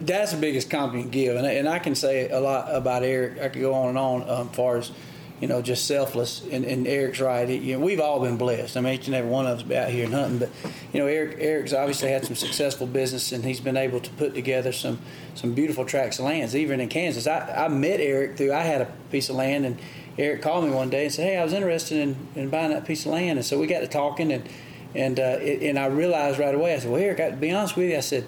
[0.00, 3.02] that's the biggest compliment you give, and, I- and I can say a lot about
[3.02, 3.40] Eric.
[3.40, 4.92] I could go on and on um, as far as
[5.40, 6.42] you know, just selfless.
[6.50, 7.48] And, and Eric's right.
[7.48, 8.76] It- you know, we've all been blessed.
[8.76, 10.38] I mean, each and every one of us out here and hunting.
[10.38, 10.50] But
[10.92, 14.34] you know, Eric Eric's obviously had some successful business, and he's been able to put
[14.34, 14.98] together some
[15.34, 17.26] some beautiful tracts of lands, even in Kansas.
[17.26, 18.52] I, I met Eric through.
[18.52, 19.78] I had a piece of land, and
[20.18, 22.84] Eric called me one day and said, "Hey, I was interested in, in buying that
[22.86, 24.48] piece of land." And so we got to talking, and
[24.94, 26.74] and uh, it, and I realized right away.
[26.74, 28.24] I said, "Well, Eric, I, to be honest with you, I said."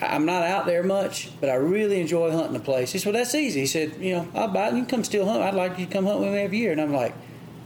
[0.00, 2.92] I'm not out there much, but I really enjoy hunting the place.
[2.92, 4.68] He said, "Well, that's easy." He said, "You know, I'll buy it.
[4.68, 5.42] and You can come still hunt.
[5.42, 7.14] I'd like you to come hunt with me every year." And I'm like,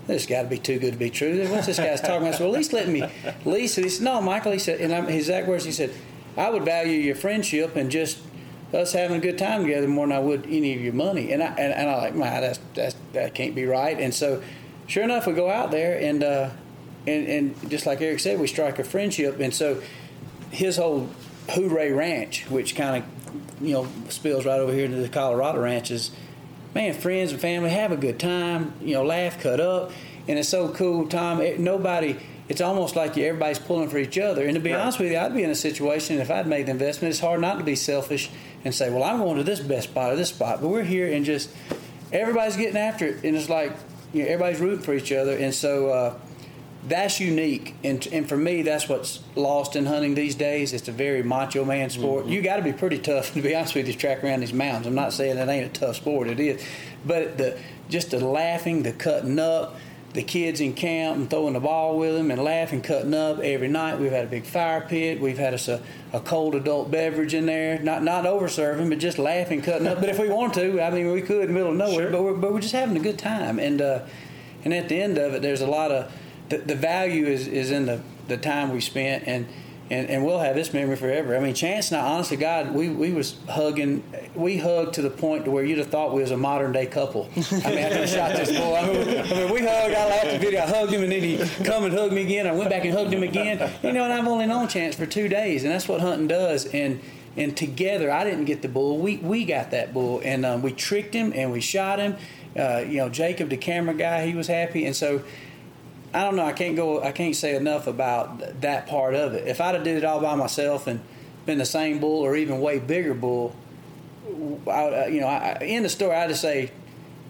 [0.07, 1.47] "This got to be too good to be true.
[1.49, 3.89] What's this guy's talking about?" I said, "Well, at least let me, at least." He
[3.89, 5.65] said, "No, Michael." He said, and I'm, his exact words.
[5.65, 5.93] He said,
[6.37, 8.19] "I would value your friendship and just
[8.73, 11.43] us having a good time together more than I would any of your money." And
[11.43, 13.99] I and, and I like, My, that's that's that can't be right.
[13.99, 14.43] And so,
[14.89, 16.51] sure enough, we go out there and uh,
[17.07, 19.39] and and just like Eric said, we strike a friendship.
[19.39, 19.81] And so,
[20.51, 21.09] his whole
[21.51, 26.11] Hooray Ranch, which kind of you know spills right over here into the Colorado ranches.
[26.75, 28.73] Man, friends and family have a good time.
[28.81, 29.93] You know, laugh, cut up,
[30.27, 31.07] and it's so cool.
[31.09, 32.17] Tom, it, nobody.
[32.49, 34.45] It's almost like you, everybody's pulling for each other.
[34.45, 34.81] And to be Right.
[34.81, 37.11] honest with you, I'd be in a situation if I'd made the investment.
[37.13, 38.29] It's hard not to be selfish
[38.65, 41.11] and say, "Well, I'm going to this best spot or this spot," but we're here
[41.11, 41.49] and just
[42.13, 43.73] everybody's getting after it, and it's like
[44.13, 45.89] you know, everybody's rooting for each other, and so.
[45.89, 46.15] Uh,
[46.87, 50.73] that's unique, and, and for me, that's what's lost in hunting these days.
[50.75, 52.27] It's a very macho man sport.
[52.27, 54.53] You got to be pretty tough to be honest with you to track around these
[54.53, 54.87] mountains.
[54.87, 56.29] I'm not saying it ain't a tough sport.
[56.29, 56.63] It is,
[57.07, 59.77] but the just the laughing, the cutting up,
[60.13, 63.69] the kids in camp and throwing the ball with them and laughing, cutting up every
[63.69, 63.99] night.
[63.99, 65.21] We've had a big fire pit.
[65.21, 67.79] We've had us a, a cold adult beverage in there.
[67.79, 70.01] Not not over serving, but just laughing, cutting up.
[70.01, 72.05] But if we want to, I mean, we could in the middle of nowhere.
[72.05, 72.11] Sure.
[72.11, 73.59] But we're but we're just having a good time.
[73.59, 74.01] And uh,
[74.65, 76.13] and at the end of it, there's a lot of
[76.59, 79.47] the, the value is, is in the, the time we spent and,
[79.91, 81.37] and and we'll have this memory forever.
[81.37, 84.03] I mean, Chance and I, honest to God, we, we was hugging,
[84.35, 86.87] we hugged to the point to where you'd have thought we was a modern day
[86.87, 87.29] couple.
[87.37, 89.95] I mean, I shot this bull, I mean, I mean, we hugged.
[89.95, 90.63] I laughed the video.
[90.63, 92.47] I hugged him, and then he come and hugged me again.
[92.47, 93.59] I went back and hugged him again.
[93.83, 96.65] You know, and I've only known Chance for two days, and that's what hunting does.
[96.67, 97.01] And
[97.37, 98.99] and together, I didn't get the bull.
[98.99, 102.17] We we got that bull, and um, we tricked him and we shot him.
[102.59, 105.23] Uh, you know, Jacob, the camera guy, he was happy, and so.
[106.15, 106.45] I don't know.
[106.47, 107.03] I can't go.
[107.03, 109.49] I can't say enough about th- that part of it.
[109.49, 111.01] If I'd have did it all by myself and
[111.45, 113.55] been the same bull or even way bigger bull,
[114.67, 116.71] I, uh, you know, I, in the story, I just say,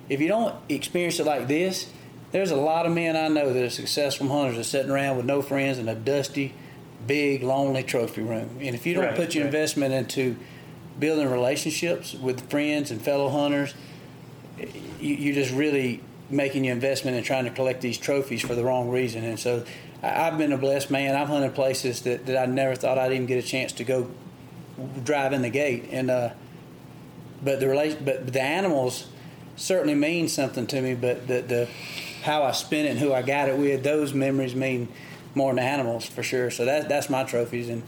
[0.09, 1.91] if you don't experience it like this,
[2.31, 5.17] there's a lot of men I know that are successful hunters that are sitting around
[5.17, 6.53] with no friends in a dusty,
[7.07, 8.59] big, lonely trophy room.
[8.61, 9.55] And if you don't Right, put your right.
[9.55, 10.37] investment into
[10.99, 13.75] building relationships with friends and fellow hunters,
[15.01, 18.65] you, you're just really making your investment and trying to collect these trophies for the
[18.65, 19.25] wrong reason.
[19.25, 19.65] And so
[20.03, 21.15] I've been a blessed man.
[21.15, 24.11] I've hunted places that, that I never thought I'd even get a chance to go
[25.03, 25.89] drive in the gate.
[25.91, 26.31] And uh,
[27.43, 29.07] but the relation, but the animals
[29.57, 30.95] certainly mean something to me.
[30.95, 31.69] But the the
[32.23, 34.89] how I spent it and who I got it with, those memories mean
[35.35, 36.51] more than animals for sure.
[36.51, 37.83] So that that's my trophies and.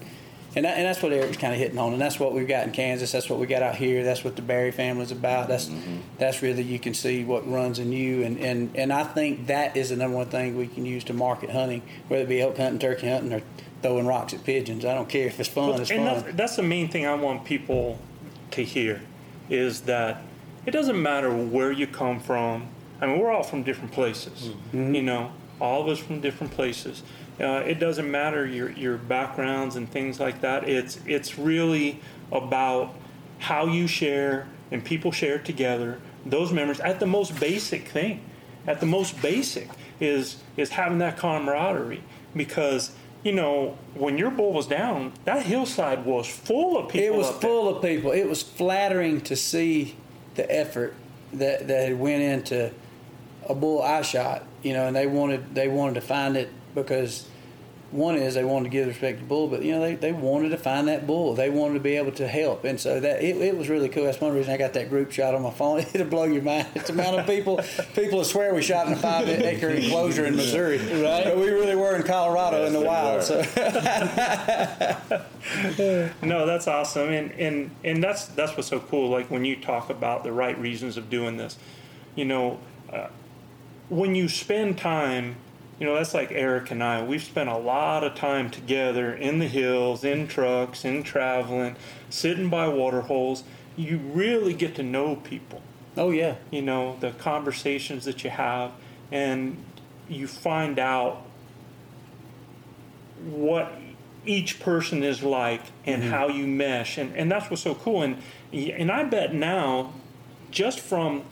[0.56, 2.66] And that, and that's what Eric's kind of hitting on, and that's what we've got
[2.66, 3.12] in Kansas.
[3.12, 4.02] That's what we got out here.
[4.02, 5.48] That's what the Barry family's about.
[5.48, 5.98] That's mm-hmm.
[6.16, 9.76] that's really you can see what runs in you, and, and and I think that
[9.76, 12.56] is the number one thing we can use to market hunting, whether it be elk
[12.56, 13.42] hunting, turkey hunting, or
[13.82, 14.86] throwing rocks at pigeons.
[14.86, 15.78] I don't care if it's fun.
[15.78, 16.22] It's and fun.
[16.24, 17.98] that's, that's the main thing I want people
[18.52, 19.02] to hear
[19.50, 20.22] is that
[20.64, 22.68] it doesn't matter where you come from.
[23.00, 24.48] I mean, we're all from different places.
[24.72, 24.94] Mm-hmm.
[24.94, 27.02] You know, all of us from different places.
[27.38, 30.68] Uh, it doesn't matter your your backgrounds and things like that.
[30.68, 32.00] It's it's really
[32.32, 32.94] about
[33.38, 38.22] how you share and people share together those memories at the most basic thing.
[38.66, 39.68] At the most basic
[40.00, 42.02] is is having that camaraderie
[42.34, 47.06] because you know when your bull was down, that hillside was full of people.
[47.06, 47.50] It was up there.
[47.50, 48.12] full of people.
[48.12, 49.96] It was flattering to see
[50.34, 50.94] the effort
[51.34, 52.72] that that went into
[53.48, 54.44] a bull I shot.
[54.62, 57.26] You know, and they wanted they wanted to find it because
[57.90, 60.12] one is they wanted to give respect to the bull, but you know they, they
[60.12, 61.34] wanted to find that bull.
[61.34, 64.04] They wanted to be able to help, and so that it, it was really cool.
[64.04, 65.78] That's one reason I got that group shot on my phone.
[65.94, 66.66] It'll blow your mind.
[66.74, 67.60] It's the amount of people
[67.94, 71.24] people swear we shot in a five acre enclosure in Missouri, right?
[71.24, 73.22] But we really were in Colorado Yes, in the wild.
[73.22, 73.42] So
[76.22, 79.08] No, that's awesome, and and and that's that's what's so cool.
[79.10, 81.56] Like when you talk about the right reasons of doing this,
[82.16, 82.58] you know,
[82.92, 83.08] uh,
[83.88, 85.36] when you spend time,
[85.78, 87.02] you know, that's like Eric and I.
[87.02, 91.76] We've spent a lot of time together in the hills, in trucks, in traveling,
[92.08, 93.44] sitting by water holes.
[93.76, 95.60] You really get to know people.
[95.96, 98.72] Oh yeah, you know the conversations that you have
[99.12, 99.62] and
[100.08, 101.22] you find out
[103.24, 103.72] what
[104.24, 106.12] each person is like and mm-hmm.
[106.12, 106.98] how you mesh.
[106.98, 108.02] And, and that's what's so cool.
[108.02, 109.92] And and I bet now
[110.50, 111.24] just from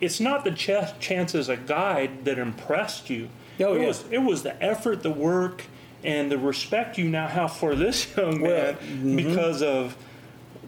[0.00, 3.28] it's not the ch- chance as a guide that impressed you
[3.60, 3.86] Oh, it yeah.
[3.86, 5.64] was it was the effort the work
[6.04, 8.76] and the respect you now have for this young man
[9.16, 9.96] because of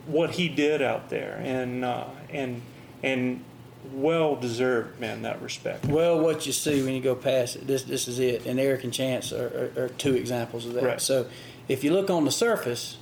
[0.07, 2.63] what he did out there and uh, and
[3.03, 3.45] and
[3.93, 7.83] well deserved man that respect Well, what you see when you go past it, this
[7.85, 8.47] this is it.
[8.47, 10.83] And Eric and Chance are, are, are two examples of that.
[10.83, 11.01] Right.
[11.01, 11.27] So,
[11.69, 12.99] if you look on the surface,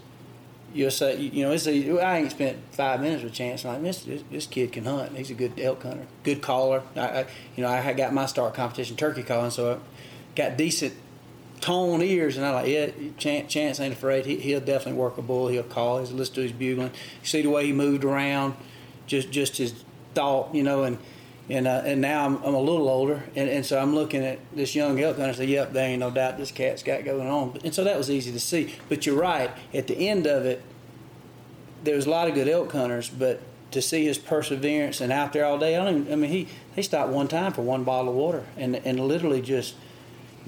[0.77, 3.65] you'll say, you, know, it's a, I ain't spent five minutes with Chance.
[3.65, 5.17] I'm like this, this this kid can hunt.
[5.17, 6.83] He's a good elk hunter, good caller.
[6.95, 9.79] I, I you know, I got my start competition turkey calling, so I
[10.37, 10.95] got decent
[11.61, 14.27] tone ears, and I like, yeah, Chance, Chance ain't afraid.
[14.27, 15.49] He, he'll definitely work a bull.
[15.49, 16.05] He'll call.
[16.05, 16.91] He'll listen to his bugling.
[17.23, 18.55] You see the way he moved around,
[19.07, 19.85] just just his
[20.15, 20.99] thought, you know, and
[21.48, 24.38] and uh, and now I'm, I'm a little older, and, and so I'm looking at
[24.54, 27.28] this young elk hunter and say, yep, there ain't no doubt this cat's got going
[27.28, 27.59] on.
[27.64, 28.74] And so that was easy to see.
[28.88, 29.50] But you're right.
[29.72, 30.62] At the end of it,
[31.85, 35.32] there was a lot of good elk hunters, but to see his perseverance and out
[35.32, 36.02] there all day, I don't.
[36.02, 39.00] Even, I mean, he he stopped one time for one bottle of water and and
[39.00, 39.74] literally just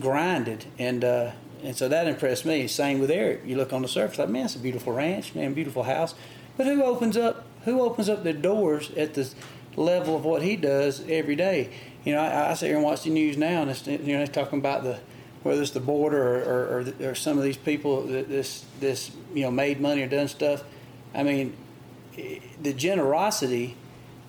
[0.01, 1.05] grinded and.
[1.05, 1.31] uh
[1.61, 2.69] and so that impressed me.
[2.69, 3.43] Same with Eric.
[3.45, 6.15] You look on the surface, like man, it's a beautiful ranch, man, beautiful house.
[6.57, 7.47] But who opens up?
[7.65, 9.29] Who opens up their doors at the
[9.79, 11.71] level of what he does every day?
[12.05, 14.19] You know, I, I sit here and watch the news now, and it's, you know,
[14.19, 14.99] they're talking about the
[15.45, 19.11] whether it's the border or, or, or, or some of these people that this this
[19.35, 20.65] you know made money or done stuff.
[21.15, 21.57] I mean,
[22.61, 23.77] the generosity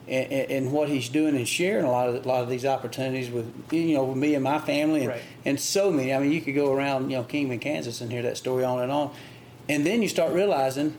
[0.08, 3.30] and, and what he's doing and sharing a lot of a lot of these opportunities
[3.30, 5.22] with you know with me and my family and, Right.
[5.46, 6.14] and so many.
[6.14, 8.82] I mean, you could go around you know Kingman, Kansas, and hear that story on
[8.82, 9.12] and on,
[9.68, 10.96] and then you start realizing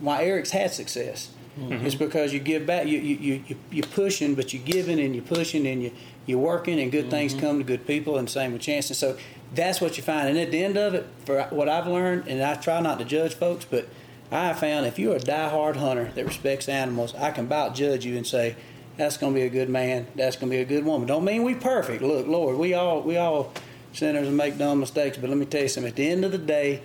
[0.00, 1.30] why Eric's had success.
[1.58, 1.86] Mm-hmm.
[1.86, 2.86] It's because you give back.
[2.86, 5.92] You you you you you're pushing, but you're giving and you're pushing and you
[6.26, 7.10] you're working, and good mm-hmm.
[7.10, 8.16] things come to good people.
[8.18, 8.90] And same with Chance.
[8.90, 9.16] And so
[9.54, 10.28] that's what you find.
[10.28, 13.04] And at the end of it, for what I've learned, and I try not to
[13.04, 13.88] judge folks, but
[14.30, 18.16] I found if you're a die-hard hunter that respects animals, I can about judge you
[18.16, 18.56] and say
[18.96, 20.06] that's going to be a good man.
[20.16, 21.08] That's going to be a good woman.
[21.08, 22.02] Don't mean we perfect.
[22.02, 23.52] Look, Lord, we all we all
[23.92, 25.16] sinners and make dumb mistakes.
[25.16, 25.90] But let me tell you something.
[25.90, 26.82] At the end of the day,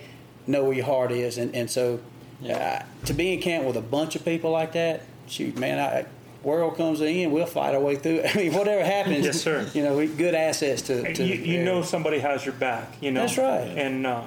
[0.48, 2.00] know where your heart is, and and so
[2.49, 6.06] uh, to be in camp with a bunch of people like that, shoot, man, I,
[6.43, 8.23] world comes end, we'll fight our way through.
[8.25, 9.69] I mean, whatever happens, Yes, sir.
[9.73, 11.13] You know, we good assets to.
[11.13, 13.77] to you, you know somebody has your back you know That's right.
[13.77, 14.23] and uh,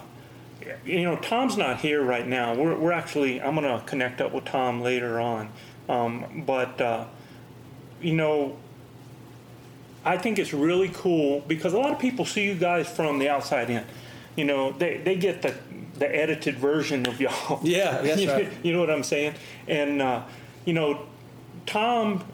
[0.85, 4.33] you know tom's not here right now we're, we're actually i'm going to connect up
[4.33, 5.49] with tom later on
[5.89, 7.05] um, but uh,
[8.01, 8.57] you know
[10.05, 13.29] i think it's really cool because a lot of people see you guys from the
[13.29, 13.85] outside in
[14.37, 15.55] you know they, they get the
[15.99, 18.51] the edited version of y'all Yeah, that's you, right.
[18.63, 19.35] you know what i'm saying
[19.69, 20.23] and uh,
[20.65, 21.07] you know
[21.67, 22.25] tom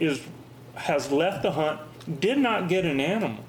[0.00, 0.20] is
[0.74, 1.80] has left the hunt,
[2.20, 3.42] did not get an animal.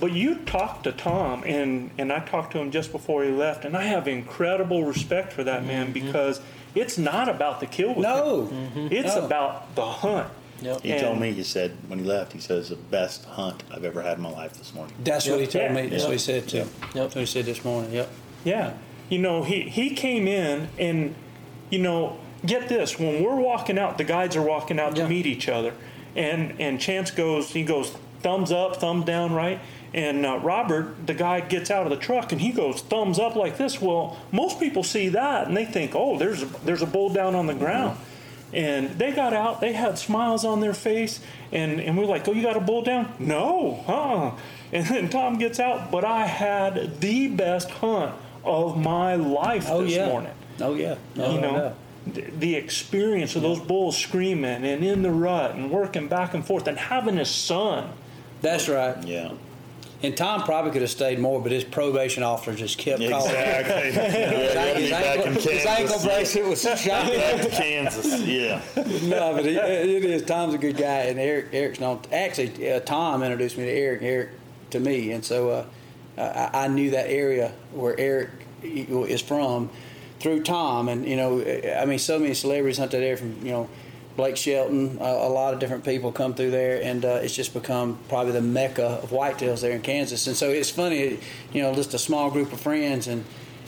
[0.00, 3.64] But you talked to Tom, and, and I talked to him just before he left,
[3.64, 6.40] and I have incredible respect for that man because
[6.74, 7.90] it's not about the kill.
[7.90, 8.46] With No.
[8.46, 8.88] him.
[8.90, 9.24] it's No.
[9.24, 10.26] about the hunt.
[10.62, 10.80] Yep.
[10.82, 13.84] He And- told me, he said, when he left, he says, the best hunt I've
[13.84, 14.96] ever had in my life this morning.
[15.04, 15.72] That's what he told Yeah.
[15.74, 15.86] me.
[15.86, 16.08] That's Yeah.
[16.08, 16.56] what he said too.
[16.58, 16.66] Yep.
[16.92, 17.92] That's what he said this morning.
[17.92, 18.08] Yep.
[18.44, 18.72] Yeah,
[19.08, 21.14] you know, he he came in and,
[21.70, 25.04] you know, get this when we're walking out, the guides are walking out Yeah.
[25.04, 25.72] to meet each other,
[26.16, 29.60] and and Chance goes, he goes thumbs up, thumbs down, right.
[29.92, 33.36] And uh, Robert, the guy, gets out of the truck and he goes thumbs up
[33.36, 33.80] like this.
[33.80, 37.36] Well, most people see that and they think, oh, there's a, there's a bull down
[37.36, 37.96] on the ground.
[38.52, 41.20] And they got out, they had smiles on their face,
[41.52, 43.12] and, and we're like, oh, you got a bull down?
[43.20, 44.32] No, huh?
[44.72, 49.82] And then Tom gets out, but I had the best hunt of my life Oh
[49.84, 50.06] this yeah.
[50.06, 50.32] morning.
[50.60, 50.96] Oh yeah.
[51.16, 51.74] No, You no know, doubt.
[52.06, 56.44] the, the experience of those bulls screaming and in the rut and working back and
[56.46, 57.90] forth and having a son.
[58.42, 59.02] That's right.
[59.04, 59.32] Yeah.
[60.02, 63.14] And Tom probably could have stayed more, but his probation officer just kept calling.
[63.34, 63.92] Exactly.
[64.82, 67.10] His ankle, his ankle bracelet was shot.
[67.52, 68.20] Kansas.
[68.20, 68.60] Yeah.
[68.76, 70.22] no, but he, it is.
[70.24, 71.46] Tom's a good guy, and Eric.
[71.54, 72.00] Eric's known.
[72.12, 74.02] Actually, uh, Tom introduced me to Eric.
[74.02, 74.28] Eric
[74.70, 75.64] to me, and so uh,
[76.16, 78.30] I, I knew that area where Eric
[78.62, 79.70] is from
[80.20, 80.88] through Tom.
[80.88, 81.40] And you know,
[81.78, 83.68] I mean, so many celebrities hunt that area from you know.
[84.16, 87.52] Blake Shelton, a, a lot of different people come through there, and uh, it's just
[87.52, 90.28] become probably the mecca of whitetails there in Kansas.
[90.28, 91.18] And so it's funny,
[91.52, 93.24] you know, just a small group of friends, and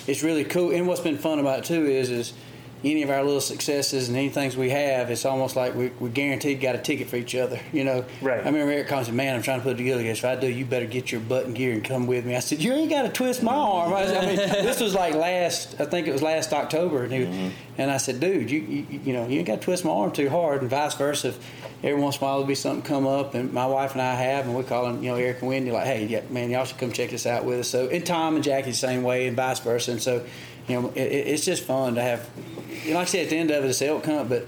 [0.06, 0.70] it's really cool.
[0.70, 2.32] And what's been fun about it too is, is
[2.84, 6.10] any of our little successes and any things we have, it's almost like we, we
[6.10, 7.58] guaranteed got a ticket for each other.
[7.72, 8.40] You know, Right.
[8.40, 10.02] I remember Eric calling and said, "Man, I'm trying to put it together.
[10.02, 12.40] If I do, you better get your butt in gear and come with me." I
[12.40, 15.14] said, "You ain't got to twist my arm." I, said, I mean, this was like
[15.14, 17.48] last, I think it was last October, and, he, mm-hmm.
[17.78, 20.12] and I said, "Dude, you, you you know you ain't got to twist my arm
[20.12, 21.28] too hard." And vice versa.
[21.28, 21.38] If
[21.82, 24.14] every once in a while there'll be something come up, and my wife and I
[24.14, 26.64] have, and we call them, you know, Eric and Wendy, like, "Hey, yeah, man, y'all
[26.64, 29.26] should come check this out with us." So, and Tom and Jackie the same way,
[29.26, 29.92] and vice versa.
[29.92, 30.24] And so,
[30.68, 32.28] you know, it, it- it's just fun to have.
[32.84, 34.46] You know, like I said, at the end of it, it's elk hunt, but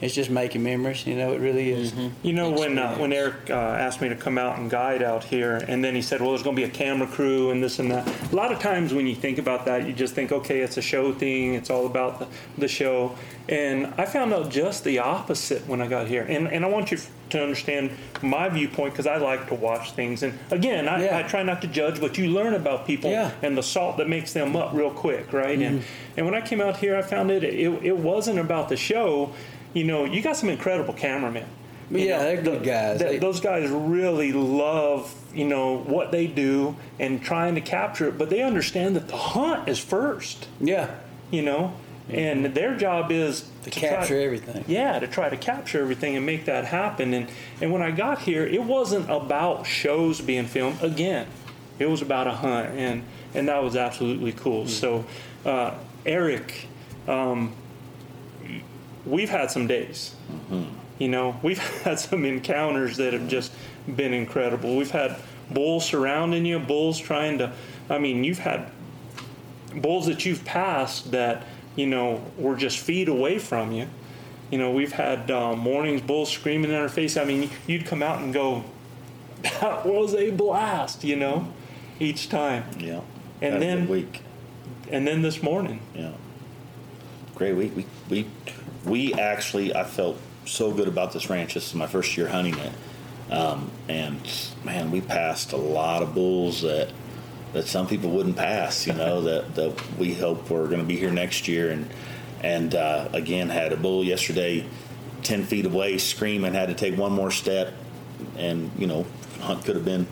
[0.00, 1.06] it's just making memories.
[1.06, 1.94] You know, it really is.
[2.22, 5.22] You know, when uh, when Eric uh, asked me to come out and guide out
[5.22, 7.78] here, and then he said, "Well, there's going to be a camera crew and this
[7.78, 10.60] and that." A lot of times when you think about that, you just think, "Okay,
[10.60, 11.54] it's a show thing.
[11.54, 12.26] It's all about the,
[12.58, 13.16] the show."
[13.48, 16.22] And I found out just the opposite when I got here.
[16.28, 16.98] And and I want you
[17.32, 17.90] to understand
[18.22, 20.22] my viewpoint because I like to watch things.
[20.22, 21.18] And again, I, Yeah.
[21.18, 23.30] I try not to judge, but you learn about people Yeah.
[23.42, 25.58] and the salt that makes them up real quick, right?
[25.58, 26.16] And mm-hmm.
[26.16, 29.32] and when I came out here, I found it, it it wasn't about the show.
[29.74, 31.46] You know, you got some incredible cameramen.
[31.90, 32.98] You yeah, know, they're good guys.
[33.00, 38.06] Th- They- those guys really love you know what they do and trying to capture
[38.08, 40.46] it, but they understand that the hunt is first.
[40.60, 40.88] yeah,
[41.30, 41.72] You know,
[42.08, 44.64] and their job is to try- capture everything.
[44.66, 47.14] yeah, to try to capture everything and make that happen.
[47.14, 47.28] And
[47.60, 50.82] and when I got here, it wasn't about shows being filmed.
[50.82, 51.26] Again,
[51.78, 54.66] it was about a hunt, and and that was absolutely cool.
[54.66, 55.04] So,
[55.46, 56.66] uh, Eric,
[57.08, 57.54] um,
[59.06, 60.14] we've had some days.
[60.98, 63.52] You know, we've had some encounters that have just
[63.96, 64.76] been incredible.
[64.76, 65.16] We've had
[65.50, 67.52] bulls surrounding you, bulls trying to.
[67.88, 68.70] I mean, you've had
[69.74, 71.44] bulls that you've passed that
[71.76, 73.88] you know were just feet away from you.
[74.50, 77.16] You know, we've had uh, mornings bulls screaming in our face.
[77.16, 78.64] I mean, you'd come out and go,
[79.42, 81.48] "That was a blast!" You know,
[81.98, 82.64] each time.
[82.78, 83.00] Yeah.
[83.40, 84.20] And then- week.
[84.90, 86.12] And then this morning, Yeah.
[87.34, 87.72] Great week.
[87.74, 88.26] We we
[88.84, 91.54] we actually I felt so good about this ranch.
[91.54, 92.72] This is my first year hunting it.
[93.32, 94.20] Um, and
[94.64, 96.90] man, we passed a lot of bulls that
[97.52, 100.96] that some people wouldn't pass, you know, that, that we hope we're going to be
[100.96, 101.70] here next year.
[101.70, 101.88] And
[102.42, 104.66] and uh, again, had a bull yesterday,
[105.22, 107.72] ten feet away, screaming, had to take one more step,
[108.36, 109.06] and you know,
[109.40, 110.08] hunt could have been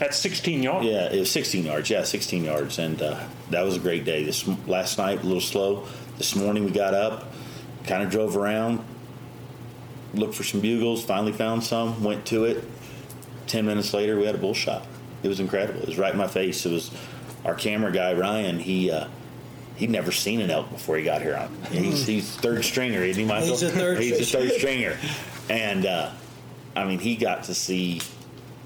[0.00, 0.86] at 16 yards.
[0.86, 1.90] yeah, it was 16 yards.
[1.90, 4.24] Yeah, 16 yards, and uh, that was a great day.
[4.24, 5.86] This last night a little slow.
[6.18, 7.32] This morning we got up,
[7.86, 8.84] kind of drove around,
[10.14, 11.04] looked for some bugles.
[11.04, 12.02] Finally found some.
[12.02, 12.64] Went to it.
[13.46, 14.86] Ten minutes later, we had a bull shot.
[15.24, 15.80] It was incredible.
[15.80, 16.64] It was right in my face.
[16.66, 16.90] It was
[17.44, 18.58] our camera guy Ryan.
[18.58, 19.08] He uh,
[19.76, 21.34] he'd never seen an elk before he got here.
[21.34, 23.48] On he's he's third stringer, isn't he, Michael?
[23.48, 24.98] He's a third He's a third stringer,
[25.48, 26.10] and uh,
[26.76, 28.02] I mean he got to see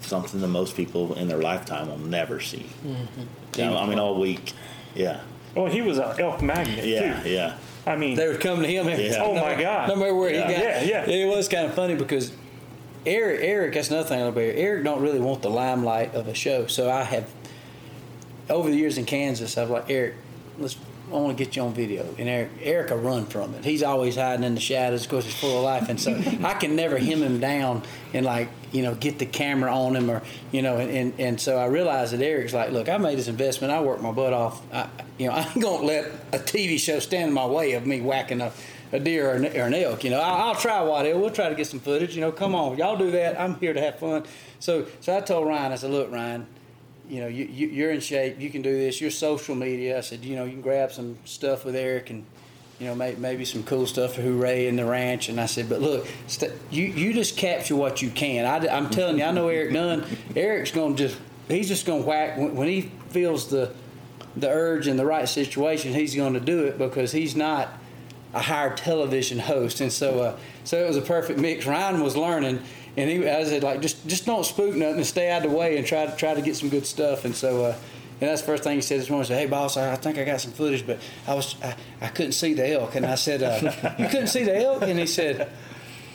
[0.00, 2.66] something that most people in their lifetime will never see.
[2.84, 3.20] Mm-hmm.
[3.56, 4.52] You know, I mean, all week.
[4.94, 5.20] Yeah,
[5.54, 7.30] Well, he was an elk magnet yeah, too.
[7.30, 7.56] yeah.
[7.86, 8.88] I mean, They would come to him.
[8.88, 9.18] Every Yeah.
[9.18, 9.26] time.
[9.28, 9.88] Oh, no, my God.
[9.88, 10.46] No matter where Yeah.
[10.48, 10.62] he got.
[10.86, 11.24] Yeah, yeah.
[11.24, 12.32] It was kind of funny because
[13.06, 14.56] Eric, Eric, that's another thing about Eric.
[14.56, 16.66] Eric don't really want the limelight of a show.
[16.66, 17.30] So I have,
[18.50, 20.14] over the years in Kansas, I've like Eric,
[20.58, 20.76] let's.
[21.08, 23.64] I want to get you on video, and Eric, Eric will run from it.
[23.64, 25.04] He's always hiding in the shadows.
[25.04, 27.82] Of course, he's full of life, and so I can never hem him down
[28.12, 30.20] and like you know get the camera on him or
[30.52, 30.76] you know.
[30.76, 33.72] And, and, and so I realized that Eric's like, look, I made this investment.
[33.72, 34.60] I worked my butt off.
[34.70, 37.86] I, you know, I ain't gonna let a TV show stand in my way of
[37.86, 38.52] me whacking a,
[38.92, 40.04] a deer or an, or an elk.
[40.04, 41.18] You know, I'll, I'll try whatever.
[41.18, 42.14] We'll try to get some footage.
[42.14, 43.40] You know, come on, y'all do that.
[43.40, 44.24] I'm here to have fun.
[44.60, 46.46] So, so I told Ryan, I said, look, Ryan,
[47.08, 48.38] you know, you, you you're in shape.
[48.38, 49.00] You can do this.
[49.00, 49.98] Your social media.
[49.98, 52.24] I said, you know, you can grab some stuff with Eric and
[52.78, 55.28] you know, maybe, maybe some cool stuff for Hooray and the ranch.
[55.28, 58.44] And I said, but look, st- you you just capture what you can.
[58.44, 60.04] I, am telling you, I know Eric Dunn.
[60.36, 61.18] Eric's going to just
[61.48, 63.74] he's just going to whack when, when, he feels the
[64.36, 65.92] the urge in the right situation.
[65.92, 67.68] He's going to do it because he's not
[68.34, 69.80] a hired television host.
[69.80, 71.66] And so uh, so it was a perfect mix.
[71.66, 72.60] Ryan was learning.
[72.96, 75.56] And he, I said, like, just just don't spook nothing and stay out of the
[75.56, 77.24] way and try to try to get some good stuff.
[77.24, 77.76] And so, uh,
[78.20, 79.26] and that's the first thing he said this morning.
[79.26, 82.08] He said, "Hey, boss, I, think I got some footage, but I was I, I
[82.08, 85.06] couldn't see the elk." And I said, uh, "You couldn't see the elk?" And he
[85.06, 85.48] said,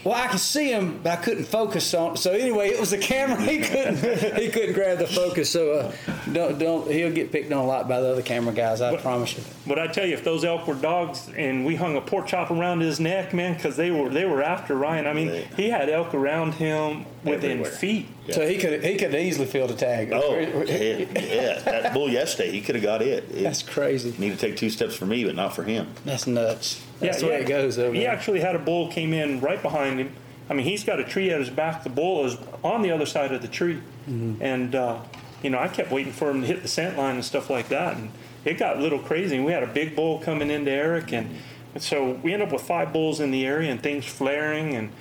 [0.04, 2.18] well, I could see him, but I couldn't focus on.
[2.18, 3.42] So anyway, it was the camera.
[3.54, 3.98] He couldn't.
[4.38, 5.50] he couldn't grab the focus.
[5.50, 5.92] So uh,
[6.32, 6.90] don't don't.
[6.90, 8.82] He'll get picked on a lot by the other camera guys.
[8.82, 9.44] I but, promise you.
[9.68, 12.50] But I tell you, if those elk were dogs, and we hung a pork chop
[12.50, 15.08] around his neck, man, because they were they were after Ryan.
[15.08, 17.72] I mean, he had elk around him within Everywhere.
[17.72, 18.08] feet.
[18.28, 18.36] Yeah.
[18.36, 20.12] So he could he could easily field a tag.
[20.12, 21.60] Oh yeah, yeah.
[21.60, 23.26] That bull yesterday, he could have got it.
[23.32, 23.44] it.
[23.44, 24.14] That's crazy.
[24.18, 25.88] Need to take two steps for me, but not for him.
[26.06, 26.84] That's nuts.
[27.00, 27.46] That's yeah, the way yeah.
[27.46, 27.80] it goes.
[27.80, 28.12] Over he there.
[28.12, 30.14] actually had a bull came in right behind him.
[30.50, 31.84] I mean, he's got a tree at his back.
[31.84, 34.42] The bull is on the other side of the tree, mm-hmm.
[34.42, 35.00] and uh,
[35.42, 37.70] you know, I kept waiting for him to hit the scent line and stuff like
[37.70, 38.12] that, and
[38.46, 39.40] it got a little crazy.
[39.40, 41.38] We had a big bull coming into Eric, and
[41.78, 44.92] so we ended up with five bulls in the area and things flaring and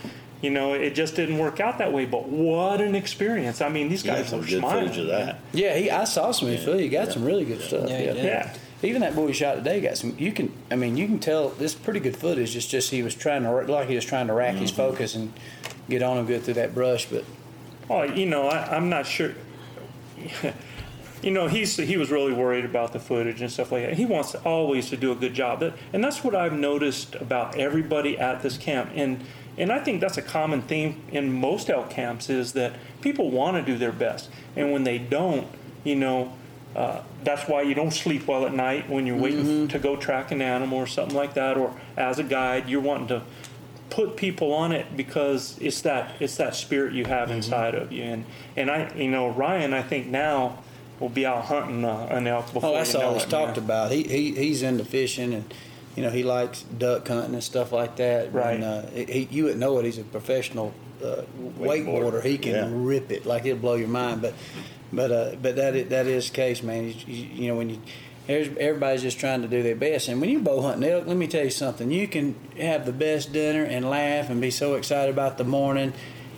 [0.42, 2.04] you know, it just didn't work out that way.
[2.04, 3.62] But what an experience!
[3.62, 5.06] I mean, these guys yeah, were smiling.
[5.08, 5.40] that.
[5.52, 6.74] Yeah, he, I saw some of his yeah.
[6.74, 7.12] You got yeah.
[7.12, 7.88] some really good stuff.
[7.88, 8.22] Yeah, yeah.
[8.22, 8.56] yeah
[8.88, 10.16] even that boy shot today got some.
[10.18, 12.56] You can, I mean, you can tell this pretty good footage.
[12.56, 14.62] It's just he was trying to like he was trying to rack mm-hmm.
[14.62, 15.32] his focus and
[15.88, 17.06] get on him good through that brush.
[17.06, 17.24] But
[17.88, 19.32] oh, you know, I, I'm not sure.
[21.22, 23.94] you know, he's he was really worried about the footage and stuff like that.
[23.94, 25.62] He wants to always to do a good job,
[25.92, 28.90] and that's what I've noticed about everybody at this camp.
[28.94, 29.24] And
[29.58, 33.56] and I think that's a common theme in most elk camps is that people want
[33.56, 35.46] to do their best, and when they don't,
[35.84, 36.32] you know,
[36.74, 39.66] uh, that's why you don't sleep well at night when you're waiting mm-hmm.
[39.66, 43.08] to go track an animal or something like that, or as a guide, you're wanting
[43.08, 43.22] to
[43.90, 47.36] put people on it because it's that it's that spirit you have mm-hmm.
[47.36, 48.02] inside of you.
[48.02, 48.24] And
[48.56, 50.58] and I, you know, Ryan, I think now
[50.98, 52.70] will be out hunting uh, an elk before.
[52.70, 53.92] Oh, that's all he's talked about.
[53.92, 55.54] He, he he's into fishing and.
[55.96, 58.32] You know he likes duck hunting and stuff like that.
[58.32, 58.54] Right.
[58.54, 59.84] And, uh, he, you wouldn't know it.
[59.84, 60.72] He's a professional
[61.02, 61.22] uh,
[61.58, 62.22] wakeboarder.
[62.22, 62.68] He can yeah.
[62.70, 64.22] rip it like it'll blow your mind.
[64.22, 64.34] But
[64.92, 66.88] but uh, but that is, that is the case, man.
[66.88, 67.78] You, you, you know when you
[68.28, 70.08] everybody's just trying to do their best.
[70.08, 71.90] And when you bow hunting elk, let me tell you something.
[71.90, 75.92] You can have the best dinner and laugh and be so excited about the morning,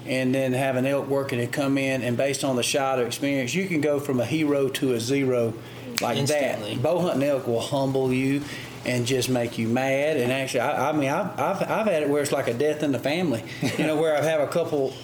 [0.07, 3.07] and then have an elk working and come in and based on the shot or
[3.07, 5.55] experience, you can go from a hero to a zero
[6.01, 6.75] like Instantly.
[6.75, 6.83] that.
[6.83, 8.43] Bow hunting elk will humble you
[8.87, 10.17] and just make you mad.
[10.17, 12.83] And actually, I, I mean, I've, I've, I've had it where it's like a death
[12.83, 13.43] in the family.
[13.79, 14.95] You know, where I've a couple.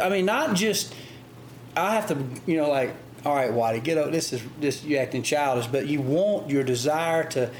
[0.00, 0.94] I mean, not just
[1.76, 2.16] I have to,
[2.50, 4.10] you know, like, all right, Waddy, get up.
[4.10, 7.50] This is this you acting childish, but you want your desire to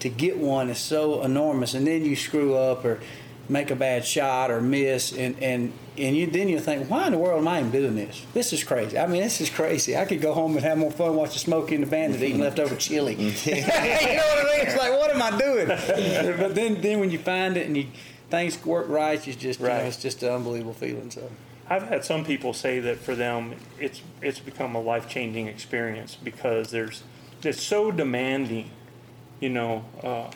[0.00, 3.00] to get one is so enormous, and then you screw up or
[3.48, 7.12] make a bad shot or miss, and and and you then you think, why in
[7.12, 8.24] the world am I even doing this?
[8.32, 8.98] This is crazy.
[8.98, 9.96] I mean, this is crazy.
[9.96, 12.76] I could go home and have more fun watching Smokey and the Bandit eating leftover
[12.76, 13.14] chili.
[13.14, 14.66] you know what I mean?
[14.66, 15.68] It's like, what am I doing?
[16.38, 17.88] but then then when you find it and you
[18.30, 19.76] things work right, it's just right.
[19.76, 21.10] You know, it's just an unbelievable feeling.
[21.10, 21.30] So.
[21.68, 26.16] I've had some people say that for them it's it's become a life changing experience
[26.16, 27.02] because there's
[27.42, 28.70] it's so demanding,
[29.40, 29.84] you know.
[30.02, 30.30] Uh,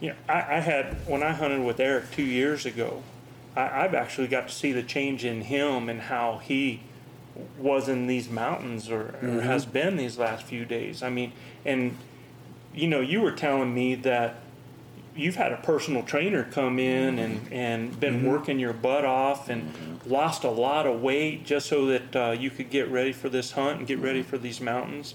[0.00, 3.02] you know, I, I, had when I hunted with Eric two years ago,
[3.56, 6.82] I, have actually got to see the change in him and how he
[7.58, 9.38] was in these mountains or, mm-hmm.
[9.40, 11.02] has been these last few days.
[11.02, 11.32] I mean,
[11.64, 11.96] and
[12.74, 14.36] you know, you were telling me that
[15.16, 18.26] you've had a personal trainer come in and, and been mm-hmm.
[18.26, 20.10] working your butt off and mm-hmm.
[20.10, 23.52] lost a lot of weight just so that uh, you could get ready for this
[23.52, 25.14] hunt and get ready for these mountains.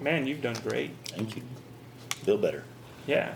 [0.00, 0.90] Man, you've done great.
[1.08, 1.42] Thank you.
[2.24, 2.64] Feel better.
[3.06, 3.34] Yeah,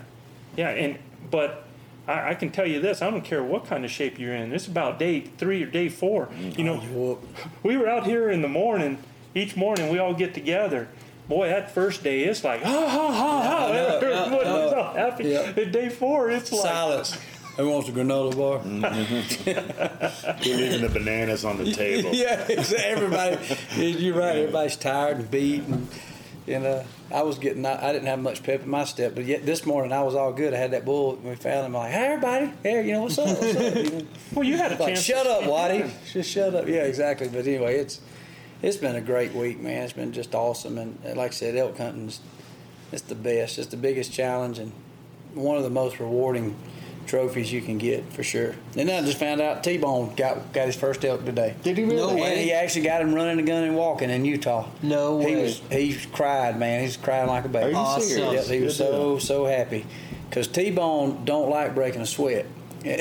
[0.61, 0.98] yeah, and
[1.30, 1.64] but
[2.06, 4.52] I, I, can tell you this: I don't care what kind of shape you're in.
[4.52, 6.26] It's about day three or day four.
[6.26, 6.61] Mm-hmm.
[6.61, 7.18] You know,
[7.62, 8.98] we were out here in the morning.
[9.34, 10.88] Each morning, we all get together
[11.30, 13.72] boy, that first day it's like ha ha ha ha.
[13.72, 15.24] Everyone's so happy.
[15.28, 15.56] Yep.
[15.56, 17.16] And day four, it's like silence.
[17.56, 18.58] Who wants a granola bar?
[18.61, 20.40] Mm-hmm.
[20.44, 22.12] We're leaving the bananas on the table.
[22.12, 22.46] yeah,
[22.78, 23.38] everybody.
[23.76, 24.36] You're right.
[24.36, 25.88] Everybody's tired and beat, and
[26.47, 26.82] and uh,
[27.12, 27.64] I was getting.
[27.66, 30.32] I didn't have much pep in my step, but yet this morning I was all
[30.32, 30.55] good.
[30.55, 31.14] I had that bull.
[31.14, 31.76] And we found him.
[31.76, 33.38] I'm like, hey, everybody, hey, you know what's up?
[33.38, 34.05] What's up?
[34.34, 35.03] well, you had a like, chance.
[35.03, 35.91] Shut up, Waddy.
[36.12, 36.66] Just shut up.
[36.66, 37.28] Yeah, exactly.
[37.28, 38.01] But anyway, it's
[38.62, 39.82] it's been a great week, man.
[39.82, 42.20] It's been just awesome, and like I said, elk hunting's
[42.93, 43.59] it's the best.
[43.59, 44.72] It's the biggest challenge and
[45.34, 46.57] one of the most rewarding
[47.07, 48.55] trophies you can get for sure.
[48.76, 51.55] And then I just found out T-Bone got got his first elk today.
[51.62, 51.96] Did he really?
[51.96, 52.42] No and way.
[52.44, 54.68] he actually got him running a gun and walking in Utah.
[54.82, 55.42] No he way.
[55.42, 56.82] Was, he cried, man.
[56.82, 57.66] He's crying like a baby.
[57.66, 58.03] Are you Awesome.
[58.09, 58.48] serious?
[58.48, 59.84] Yep, he was so so happy
[60.28, 62.46] because T-Bone don't like breaking a sweat.
[62.84, 63.01] and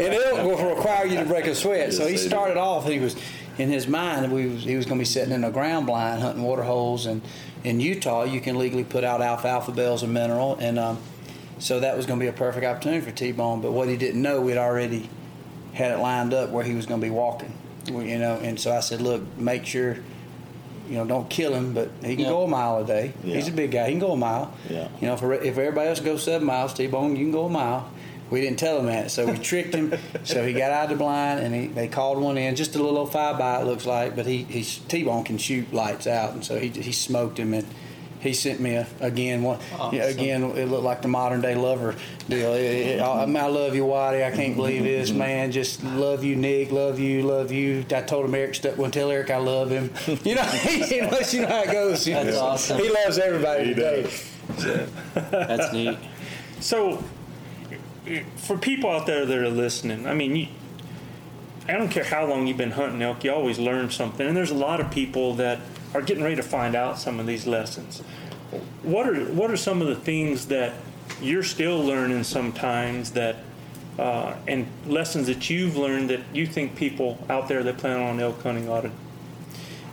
[0.00, 1.92] elk will require you to break a sweat.
[1.92, 2.28] so he they do.
[2.28, 2.84] started off.
[2.88, 3.14] He was
[3.58, 4.32] in his mind.
[4.32, 7.06] We was, he was going to be sitting in a ground blind hunting water holes,
[7.06, 7.22] and
[7.62, 10.98] in Utah you can legally put out alfalfa bells and mineral, and um,
[11.60, 13.60] so that was going to be a perfect opportunity for T-Bone.
[13.60, 15.08] But what he didn't know, we'd already
[15.72, 17.52] had it lined up where he was going to be walking.
[17.86, 19.98] You know, and so I said, look, make sure
[20.88, 22.30] you know, don't kill him, but he can Yeah.
[22.30, 23.12] go a mile a day.
[23.22, 23.86] He's a big guy.
[23.86, 24.52] He can go a mile.
[24.68, 24.88] Yeah.
[25.00, 27.48] You know, if, er, if everybody else goes seven miles, T-Bone, you can go a
[27.48, 27.88] mile.
[28.28, 29.94] We didn't tell him that, so we tricked him.
[30.24, 32.78] so he got out of the blind, and he, they called one in, just a
[32.78, 36.32] little old five by it looks like, but he he's, T-Bone can shoot lights out,
[36.32, 37.66] and so he he smoked him and.
[38.20, 39.58] He sent me a, again one.
[39.78, 40.18] Oh, yeah, Awesome.
[40.18, 41.96] again, it looked like the modern day lover
[42.28, 42.52] deal.
[42.54, 44.22] It- it- I, I love you, Waddy.
[44.22, 45.18] I can't believe this, mm-hmm.
[45.18, 45.52] man.
[45.52, 46.70] Just love you, Nick.
[46.70, 47.84] Love you, love you.
[47.94, 48.76] I told him Eric stuck.
[48.76, 49.90] Well, tell Eric I love him.
[50.24, 52.06] You know, you know, you know how it goes.
[52.06, 52.40] you That's know.
[52.42, 52.78] awesome.
[52.78, 54.02] He loves everybody He today.
[54.02, 54.90] does.
[55.30, 55.98] That's neat.
[56.60, 57.02] So,
[58.36, 60.46] for people out there that are listening, I mean, you,
[61.68, 64.26] I don't care how long you've been hunting elk, you always learn something.
[64.26, 65.60] And there's a lot of people that
[65.94, 68.00] are getting ready to find out some of these lessons.
[68.82, 70.74] What are what are some of the things that
[71.20, 73.36] you're still learning sometimes that,
[73.98, 78.20] uh, and lessons that you've learned that you think people out there that plan on
[78.20, 78.90] elk hunting ought to?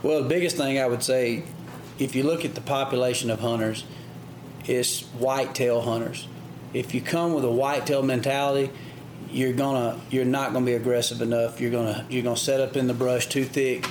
[0.02, 1.44] Well, the biggest thing I would say,
[1.98, 3.84] if you look at the population of hunters,
[4.66, 6.28] is whitetail hunters.
[6.72, 8.70] If you come with a whitetail mentality,
[9.30, 11.60] you're gonna you're not gonna be aggressive enough.
[11.60, 13.86] You're gonna you're gonna set up in the brush too thick.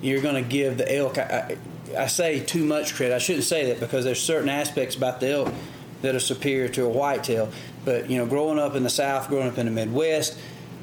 [0.00, 1.18] You're gonna give the elk.
[1.18, 1.56] I,
[1.94, 3.14] I, I say too much credit.
[3.14, 5.52] I shouldn't say that because there's certain aspects about the elk
[6.02, 7.50] that are superior to a whitetail.
[7.84, 10.38] But you know, growing up in the South, growing up in the Midwest,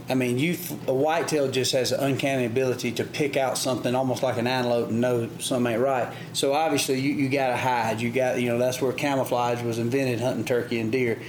[0.07, 0.55] I mean, you
[0.87, 4.89] a whitetail just has an uncanny ability to pick out something almost like an antelope
[4.89, 6.13] and know something ain't right.
[6.33, 8.01] So obviously, you, you got to hide.
[8.01, 11.19] You got you know that's where camouflage was invented, hunting turkey and deer.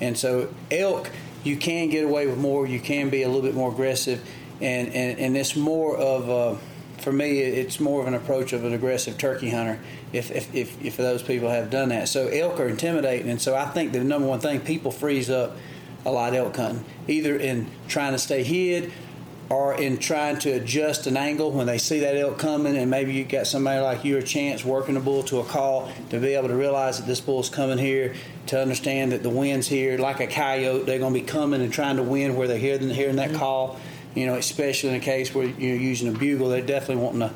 [0.00, 1.10] And so elk,
[1.44, 2.66] you can get away with more.
[2.66, 4.22] You can be a little bit more aggressive,
[4.60, 6.58] and and, and it's more of a,
[7.06, 9.78] for me, it's more of an approach of an aggressive turkey hunter.
[10.12, 13.54] If, if, if, if those people have done that, so elk are intimidating, and so
[13.54, 15.56] I think the number one thing people freeze up
[16.04, 18.90] a lot elk hunting, either in trying to stay hid
[19.50, 23.14] or in trying to adjust an angle when they see that elk coming, and maybe
[23.14, 26.34] you got somebody like you or Chance working the bull to a call to be
[26.34, 30.18] able to realize that this bull's coming here, to understand that the wind's here, like
[30.18, 33.14] a coyote, they're going to be coming and trying to win where they're hearing, hearing
[33.14, 33.38] that mm-hmm.
[33.38, 33.78] call.
[34.16, 37.32] You know, especially in a case where you're using a bugle, they're definitely wanting to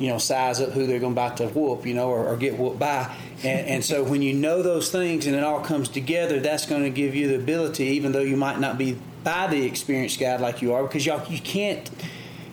[0.00, 2.58] you know, size up who they're going about to whoop, you know, or, or get
[2.58, 3.14] whooped by.
[3.44, 6.84] And, and so when you know those things and it all comes together, that's going
[6.84, 10.40] to give you the ability, even though you might not be by the experienced guide
[10.40, 11.90] like you are, because y'all you can't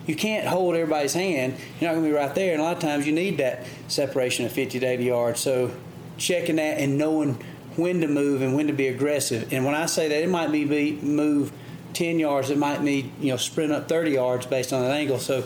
[0.06, 1.54] you can't hold everybody's hand.
[1.80, 3.66] You're not going to be right there, and a lot of times you need that
[3.88, 5.40] separation of 50 to 80 yards.
[5.40, 5.70] So
[6.18, 7.42] checking that and knowing
[7.76, 9.52] when to move and when to be aggressive.
[9.52, 11.52] And when I say that, it might be, be move
[11.98, 15.18] 10 yards, it might be you know sprint up 30 yards based on that angle.
[15.18, 15.38] So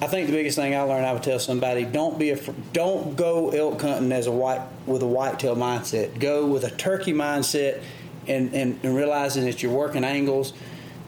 [0.00, 2.38] I think the biggest thing I learned, I would tell somebody: don't be a,
[2.72, 6.20] don't go elk hunting as a white with a whitetail mindset.
[6.20, 7.82] Go with a turkey mindset,
[8.28, 10.52] and, and, and realizing that you're working angles,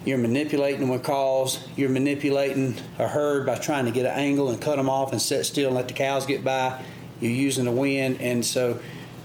[0.04, 4.60] you're manipulating with calls, you're manipulating a herd by trying to get an angle and
[4.60, 6.82] cut them off and sit still and let the cows get by.
[7.20, 8.80] You're using the wind, and so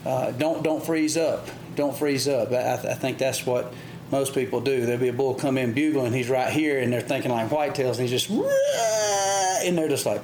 [0.06, 1.48] uh, don't don't freeze up.
[1.76, 2.52] Don't freeze up.
[2.52, 3.74] I, I think that's what
[4.12, 4.86] most people do.
[4.86, 8.00] There'll be a bull come in bugling, he's right here, and they're thinking like whitetails,
[8.00, 10.22] and he's just and they're just like,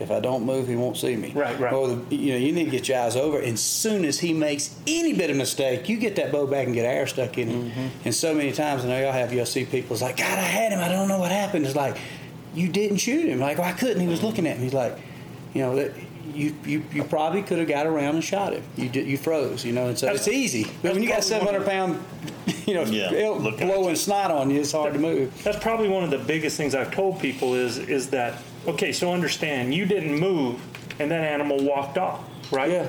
[0.00, 1.32] if I don't move, he won't see me.
[1.32, 1.72] Right, right.
[1.72, 3.38] Or you know, you need to get your eyes over.
[3.38, 6.74] And soon as he makes any bit of mistake, you get that bow back and
[6.74, 7.70] get air stuck in him.
[7.70, 7.88] Mm-hmm.
[8.06, 9.94] And so many times, I know y'all have you'll see people.
[9.94, 10.80] It's like, God, I had him.
[10.80, 11.64] I don't know what happened.
[11.64, 11.96] It's like,
[12.54, 13.38] you didn't shoot him.
[13.38, 14.00] Like, well, I couldn't.
[14.00, 14.64] He was looking at me.
[14.64, 14.98] He's like,
[15.54, 15.92] you know, that
[16.32, 18.62] you, you, you probably could have got around and shot him.
[18.76, 19.64] You did, you froze.
[19.64, 20.64] You know, and so That's- it's easy.
[20.82, 22.04] But when you got that's seven probably hundred
[22.46, 25.42] pound, you know, Yeah, elk look at blowing snot on you, it's hard to move.
[25.42, 28.34] That's probably one of the biggest things I've told people is is that
[28.66, 30.60] okay, so understand you didn't move
[30.98, 32.70] and that animal walked off, right?
[32.70, 32.88] Yeah.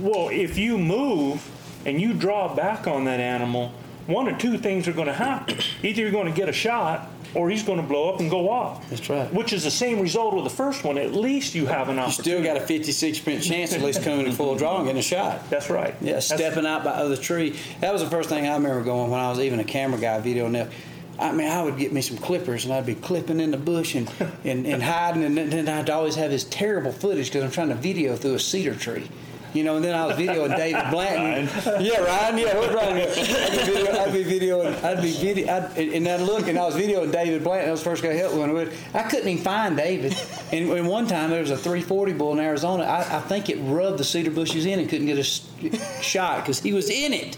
[0.00, 1.48] Well, if you move
[1.86, 3.72] and you draw back on that animal,
[4.06, 5.58] one or two things are going to happen.
[5.82, 8.48] Either you're going to get a shot or he's going to blow up and go
[8.50, 8.88] off.
[8.90, 9.32] That's right.
[9.32, 10.98] Which is the same result with the first one.
[10.98, 12.22] At least you have an You opportunity.
[12.30, 15.48] still got a 56% chance at least coming to full draw and getting a shot.
[15.50, 15.94] That's right.
[16.00, 17.56] Yeah, That's- stepping out by the tree.
[17.80, 20.20] That was the first thing I remember going when I was even a camera guy
[20.20, 20.68] videoing that.
[21.16, 23.94] I mean, I would get me some clippers and I'd be clipping in the bush
[23.94, 24.10] and,
[24.44, 27.76] and, and hiding, and then I'd always have this terrible footage because I'm trying to
[27.76, 29.08] video through a cedar tree.
[29.54, 31.48] You know, and then I was videoing David Blanton.
[31.82, 32.38] Yeah, Ryan.
[32.38, 32.96] Yeah, what Ryan?
[32.96, 33.98] I'd be, videoing.
[33.98, 34.84] I'd be videoing.
[34.84, 35.54] I'd be video.
[35.54, 37.68] I'd, and I'd look, and I was videoing David Blanton.
[37.68, 38.68] I was first guy to help me.
[38.92, 40.14] I couldn't even find David.
[40.52, 42.82] And, and one time there was a 340 bull in Arizona.
[42.82, 46.60] I, I think it rubbed the cedar bushes in and couldn't get a shot because
[46.60, 47.36] he was in it.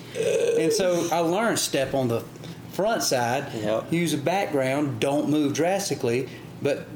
[0.59, 2.25] And so I learned step on the
[2.73, 3.93] front side, Yep.
[3.93, 6.29] use a background, don't move drastically,
[6.61, 6.87] but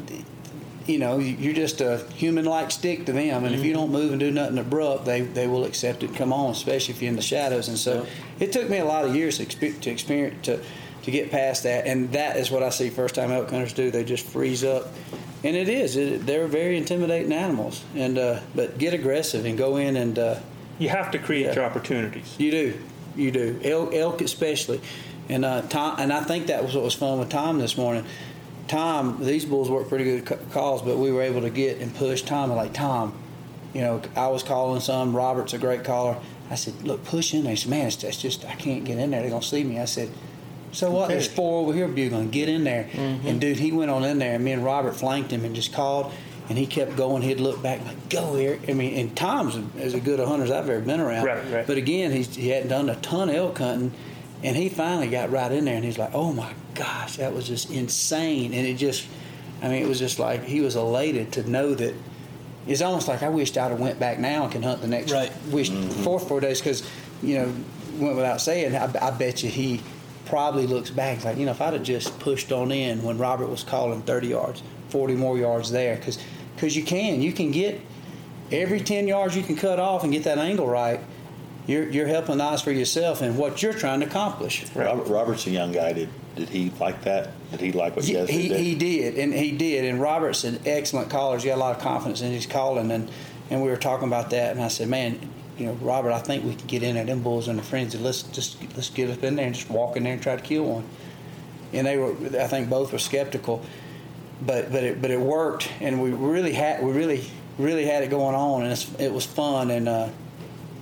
[0.90, 4.20] you know you're just a human-like stick to them, and if you don't move and
[4.20, 7.16] do nothing abrupt, they they will accept it and come on, especially if you're in
[7.16, 7.68] the shadows.
[7.68, 8.06] And so
[8.38, 10.60] it took me a lot of years to expe- to experience to
[11.04, 13.90] to get past that, and that is what I see first-time elk hunters do.
[13.90, 14.88] They just freeze up.
[15.42, 15.96] And it is.
[15.96, 20.34] It, they're very intimidating animals, and uh, but get aggressive and go in and uh,
[20.78, 21.54] You have to create Yeah.
[21.54, 22.34] your opportunities.
[22.38, 22.78] you do,
[23.16, 23.58] you do.
[23.64, 24.82] Elk, elk especially,
[25.30, 25.96] and uh, Tom.
[25.98, 28.04] And I think that was what was fun with Tom this morning.
[28.70, 32.22] Tom, these bulls work pretty good calls, but we were able to get and push
[32.22, 32.52] Tom.
[32.52, 33.12] Like Tom,
[33.74, 35.14] you know, I was calling some.
[35.14, 36.16] Robert's a great caller.
[36.50, 37.46] I said, look, push in.
[37.46, 39.22] He said, man, it's, it's just I can't get in there.
[39.22, 39.80] They're gonna see me.
[39.80, 40.08] I said.
[40.70, 41.08] So what?
[41.08, 42.30] There's four over here bugling.
[42.30, 42.84] Get in there.
[42.92, 43.26] Mm-hmm.
[43.26, 45.72] And dude, he went on in there, and me and Robert flanked him and just
[45.72, 46.12] called.
[46.48, 47.22] And he kept going.
[47.22, 50.52] He'd look back like, "Go here." I mean, and Tom's as good a hunter as
[50.52, 51.24] I've ever been around.
[51.24, 51.66] Right, right.
[51.66, 53.92] But again, he's, he hadn't done a ton of elk hunting,
[54.42, 57.46] and he finally got right in there, and he's like, "Oh my gosh, that was
[57.46, 59.06] just insane!" And it just,
[59.62, 61.94] I mean, it was just like he was elated to know that.
[62.66, 65.10] It's almost like I wished I'd have went back now and can hunt the next
[65.10, 65.32] Right.
[65.50, 65.88] wish mm-hmm.
[66.02, 66.88] four four days because,
[67.22, 67.52] you know,
[67.98, 68.76] went without saying.
[68.76, 69.80] I, I bet you he
[70.26, 73.48] probably looks back like you know if I'd have just pushed on in when Robert
[73.48, 76.18] was calling thirty yards, forty more yards there because
[76.54, 77.80] because you can you can get
[78.52, 81.00] every 10 yards you can cut off and get that angle right,
[81.70, 84.64] you're, you're helping odds for yourself and what you're trying to accomplish.
[84.74, 85.92] Robert, Robert's a young guy.
[85.92, 87.30] Did did he like that?
[87.50, 88.60] Did he like what you He, guys he, did?
[88.60, 89.84] he did, and he did.
[89.84, 91.36] And Robert's an excellent caller.
[91.36, 93.10] He's got a lot of confidence in his calling, and,
[93.50, 94.52] and we were talking about that.
[94.52, 95.18] And I said, man,
[95.58, 97.04] you know, Robert, I think we can get in there.
[97.04, 97.98] Them bulls in the frenzy.
[97.98, 100.42] Let's just let's get up in there and just walk in there and try to
[100.42, 100.84] kill one.
[101.72, 103.62] And they were, I think, both were skeptical,
[104.40, 107.24] but but it but it worked, and we really had we really
[107.58, 109.70] really had it going on, and it's, it was fun.
[109.70, 110.08] And uh,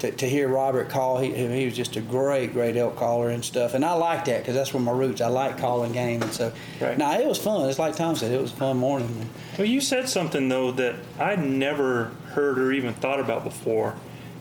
[0.01, 3.45] to, to hear Robert call, he, he was just a great, great elk caller and
[3.45, 3.75] stuff.
[3.75, 5.21] And I like that because that's where my roots.
[5.21, 6.97] I like calling game, and so Right.
[6.97, 7.69] now it was fun.
[7.69, 9.29] It's like Tom said, it was a fun morning.
[9.59, 13.95] Well, you said something though that I'd never heard or even thought about before,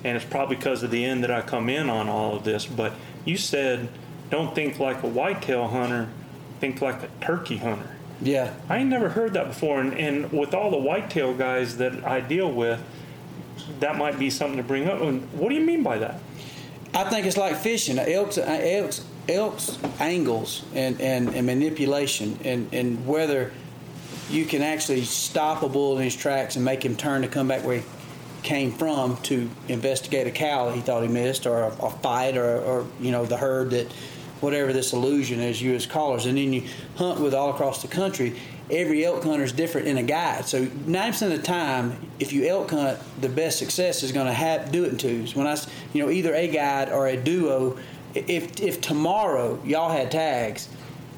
[0.03, 2.66] and it's probably because of the end that I come in on all of this.
[2.66, 2.93] But
[3.26, 3.89] you said,
[4.30, 6.10] "Don't think like a whitetail hunter,
[6.60, 7.89] think like a turkey hunter."
[8.22, 12.03] Yeah, I ain't never heard that before, and, and with all the whitetail guys that
[12.05, 12.80] I deal with,
[13.80, 15.01] that might be something to bring up.
[15.01, 16.20] And what do you mean by that?
[16.93, 17.99] I think it's like fishing.
[17.99, 23.51] Elks, uh, elks, elks angles and, and, and manipulation, and, and whether
[24.30, 27.47] you can actually stop a bull in his tracks and make him turn to come
[27.47, 27.86] back where he
[28.43, 32.60] came from to investigate a cow he thought he missed, or a, a fight, or,
[32.62, 33.91] or you know the herd that
[34.41, 36.64] whatever this illusion is, you as callers, and then you
[36.95, 38.39] hunt with all across the country.
[38.70, 40.45] Every elk hunter is different in a guide.
[40.45, 44.28] So nine percent of the time, if you elk hunt, the best success is going
[44.28, 45.36] to have do it in twos.
[45.36, 45.57] When I,
[45.93, 47.78] you know, either a guide or a duo.
[48.15, 50.70] If if tomorrow y'all had tags,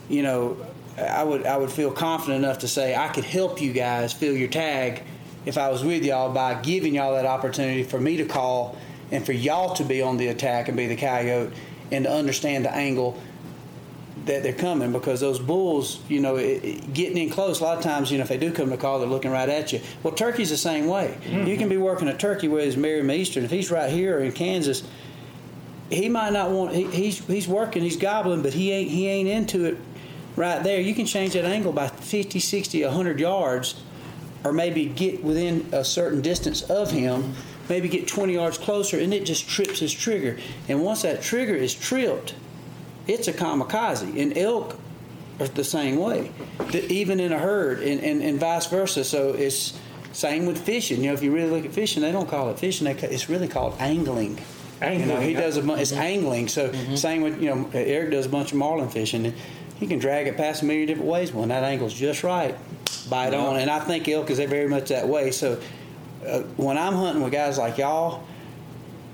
[0.09, 0.57] you know,
[0.97, 4.35] I would I would feel confident enough to say I could help you guys fill
[4.35, 5.03] your tag
[5.45, 8.77] if I was with y'all by giving y'all that opportunity for me to call
[9.11, 11.53] and for y'all to be on the attack and be the coyote
[11.91, 13.19] and to understand the angle
[14.29, 17.59] that they're coming because those bulls, you know, it, it- getting in close.
[17.59, 19.49] A lot of times, you know, if they do come to call, they're looking right
[19.49, 19.81] at you.
[20.03, 21.17] Well, turkey's the same way.
[21.23, 21.47] Mm-hmm.
[21.47, 23.43] You can be working a turkey with his Merriam Eastern.
[23.43, 24.83] If he's right here in Kansas,
[25.89, 26.73] he might not want.
[26.75, 27.81] He, he's he's working.
[27.81, 29.77] He's gobbling, but he ain't he ain't into it
[30.35, 30.79] right there.
[30.79, 33.81] You can change that angle by 50, 60, 100 yards,
[34.43, 37.33] or maybe get within a certain distance of him.
[37.67, 40.37] Maybe get 20 yards closer, and it just trips his trigger.
[40.67, 42.33] And once that trigger is tripped,
[43.09, 44.21] it's a kamikaze.
[44.21, 44.77] And elk
[45.39, 46.31] are the same way,
[46.71, 49.03] The- even in a herd, and, and, and vice versa.
[49.03, 49.77] So it's
[50.11, 51.01] same with fishing.
[51.01, 52.85] You know, if you really look at fishing, they don't call it fishing.
[52.85, 54.39] They, it's really called angling.
[54.81, 55.81] You know, he does a bunch.
[55.81, 56.47] it's angling.
[56.47, 59.25] So same with you know Eric does a bunch of marlin fishing.
[59.25, 59.35] And
[59.77, 61.33] he can drag it past a million different ways.
[61.33, 62.55] When that angle's just right,
[63.09, 63.57] bite on.
[63.57, 65.31] And I think elk is very much that way.
[65.31, 65.59] So
[66.25, 68.23] uh, when I'm hunting with guys like y'all,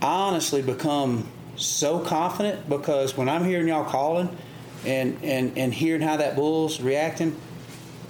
[0.01, 1.27] I honestly become
[1.57, 4.35] so confident because when I'm hearing y'all calling
[4.85, 7.39] and, and, and hearing how that bull's reacting,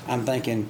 [0.08, 0.68] I'm thinking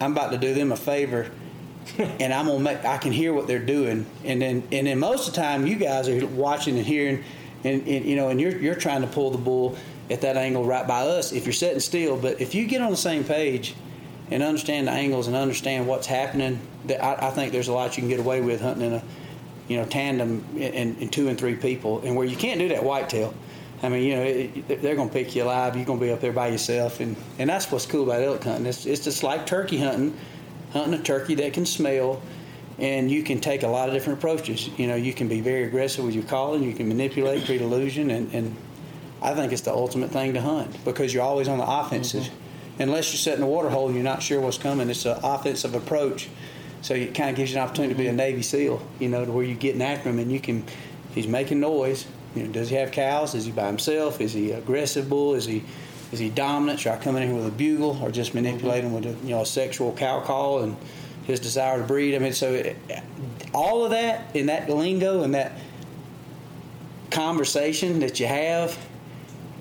[0.00, 1.30] I'm about to do them a favor
[1.98, 4.06] and I'm gonna make I can hear what they're doing.
[4.24, 7.24] And then and then most of the time you guys are watching and hearing
[7.64, 9.76] and, and you know and you're you're trying to pull the bull
[10.10, 12.16] at that angle right by us if you're sitting still.
[12.16, 13.74] But if you get on the same page
[14.30, 17.96] and understand the angles and understand what's happening that I, I think there's a lot
[17.96, 19.02] you can get away with hunting in a
[19.68, 22.82] you know, tandem and, and two and three people, and where you can't do that
[22.82, 23.34] whitetail.
[23.82, 25.76] I mean, you know, it, they're going to pick you alive.
[25.76, 28.42] You're going to be up there by yourself, and, and that's what's cool about elk
[28.42, 28.66] hunting.
[28.66, 30.16] It's, it's just like turkey hunting,
[30.72, 32.20] hunting a turkey that can smell,
[32.78, 34.68] and you can take a lot of different approaches.
[34.78, 36.64] You know, you can be very aggressive with your calling.
[36.64, 38.56] You can manipulate, create illusion, and, and
[39.22, 42.24] I think it's the ultimate thing to hunt because you're always on the offensive.
[42.24, 42.82] Mm-hmm.
[42.82, 45.18] Unless you're sitting in a water hole and you're not sure what's coming, it's an
[45.24, 46.28] offensive approach.
[46.82, 48.16] So it kind of gives you an opportunity to be a mm-hmm.
[48.16, 50.64] Navy SEAL, you know, to where you're getting after him and you can,
[51.14, 52.06] he's making noise.
[52.34, 53.34] You know, does he have cows?
[53.34, 54.20] Is he by himself?
[54.20, 55.34] Is he aggressive bull?
[55.34, 55.64] Is he
[56.10, 56.80] is he dominant?
[56.80, 59.30] Should I come in here with a bugle or just manipulate him with a you
[59.30, 60.76] know a sexual cow call and
[61.24, 62.14] his desire to breed?
[62.14, 62.76] I mean, so it,
[63.52, 65.52] all of that in that lingo and that
[67.10, 68.78] conversation that you have,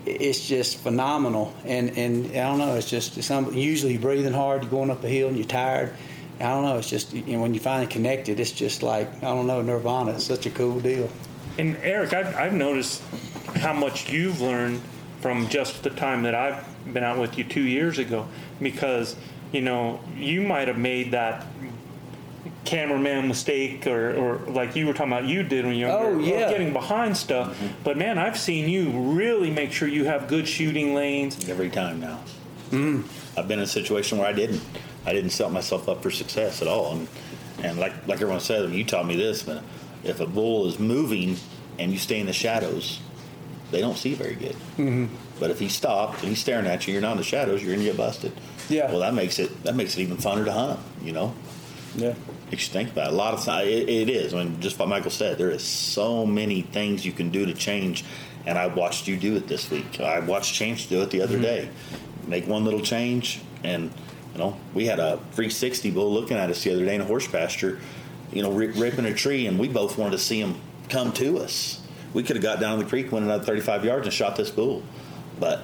[0.05, 1.53] it's just phenomenal.
[1.65, 5.03] And and I don't know, it's just it's usually you're breathing hard, you're going up
[5.03, 5.93] a hill and you're tired
[6.39, 6.77] I don't know.
[6.77, 10.11] It's just you know, when you finally connected, it's just like I don't know, Nirvana.
[10.11, 11.09] It's such a cool deal.
[11.57, 13.01] And Eric, I've, I've noticed
[13.55, 14.81] how much you've learned
[15.21, 16.63] from just the time that I've
[16.93, 18.27] been out with you two years ago,
[18.61, 19.15] because
[19.51, 21.45] you know you might have made that
[22.65, 26.19] cameraman mistake or, or like you were talking about you did when you were oh,
[26.19, 26.49] yeah.
[26.49, 27.67] getting behind stuff mm-hmm.
[27.85, 32.01] but man i've seen you really make sure you have good shooting lanes every time
[32.01, 32.19] now
[32.69, 33.01] mm.
[33.37, 34.61] i've been in a situation where i didn't
[35.07, 36.91] I didn't set myself up for success at all.
[36.91, 37.07] And
[37.63, 39.63] and like like everyone said, you taught me this, but
[40.03, 41.37] if a bull is moving
[41.79, 42.99] and you stay in the shadows,
[43.71, 44.55] they don't see very good.
[44.77, 45.05] Mm-hmm.
[45.39, 47.73] But if he stopped and he's staring at you, you're not in the shadows, you're
[47.73, 48.33] gonna get busted.
[48.69, 48.91] Yeah.
[48.91, 50.79] Well, that makes it that makes it even funner to hunt.
[51.01, 51.33] You know.
[51.95, 52.13] Yeah.
[52.51, 53.13] Makes you think about it.
[53.13, 54.33] A lot of times it, it is.
[54.33, 57.53] I mean, just what Michael said, there is so many things you can do to
[57.53, 58.03] change.
[58.45, 59.99] And I watched you do it this week.
[59.99, 61.43] I watched Chance do it the other mm-hmm.
[61.43, 61.69] day.
[62.27, 63.91] Make one little change and
[64.37, 67.05] you know, we had a 360 bull looking at us the other day in a
[67.05, 67.79] horse pasture,
[68.31, 70.55] you know, rip, ripping a tree, and we both wanted to see him
[70.89, 71.81] come to us.
[72.13, 74.83] We could have got down the creek, went another 35 yards, and shot this bull.
[75.39, 75.63] But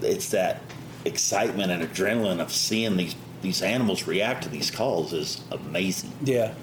[0.00, 0.62] it's that
[1.04, 6.10] excitement and adrenaline of seeing these these animals react to these calls is amazing.
[6.22, 6.54] Yeah.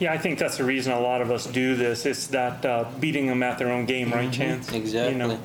[0.00, 2.04] Yeah, I think that's the reason a lot of us do this.
[2.06, 4.32] It's that uh, beating them at their own game, right, mm-hmm.
[4.32, 4.72] Chance?
[4.72, 5.12] Exactly.
[5.12, 5.40] You know?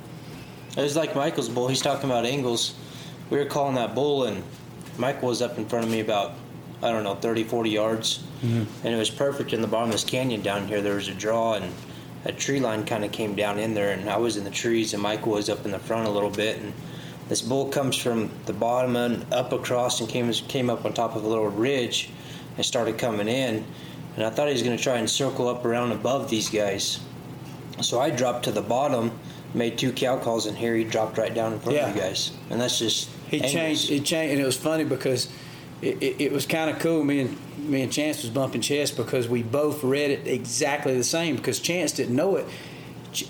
[0.75, 1.67] It was like Michael's bull.
[1.67, 2.73] He's talking about angles.
[3.29, 4.43] We were calling that bull, and
[4.97, 6.33] Michael was up in front of me about,
[6.81, 8.23] I don't know, 30, 40 yards.
[8.41, 8.85] Mm-hmm.
[8.85, 10.81] And it was perfect in the bottom of this canyon down here.
[10.81, 11.73] There was a draw, and
[12.25, 14.93] a tree line kind of came down in there, and I was in the trees,
[14.93, 16.59] and Michael was up in the front a little bit.
[16.59, 16.73] And
[17.29, 21.15] this bull comes from the bottom and up across and came, came up on top
[21.15, 22.09] of a little ridge
[22.57, 23.65] and started coming in.
[24.15, 26.99] And I thought he was going to try and circle up around above these guys.
[27.81, 29.11] So I dropped to the bottom,
[29.53, 31.89] made two cow calls, and here he dropped right down in front yeah.
[31.89, 32.31] of you guys.
[32.49, 33.53] And that's just he angles.
[33.53, 33.89] changed.
[33.89, 35.27] He changed, and it was funny because
[35.81, 37.03] it, it, it, was kind of cool.
[37.03, 37.37] Me and
[37.69, 41.35] me and Chance was bumping chest because we both read it exactly the same.
[41.35, 42.45] Because Chance didn't know it.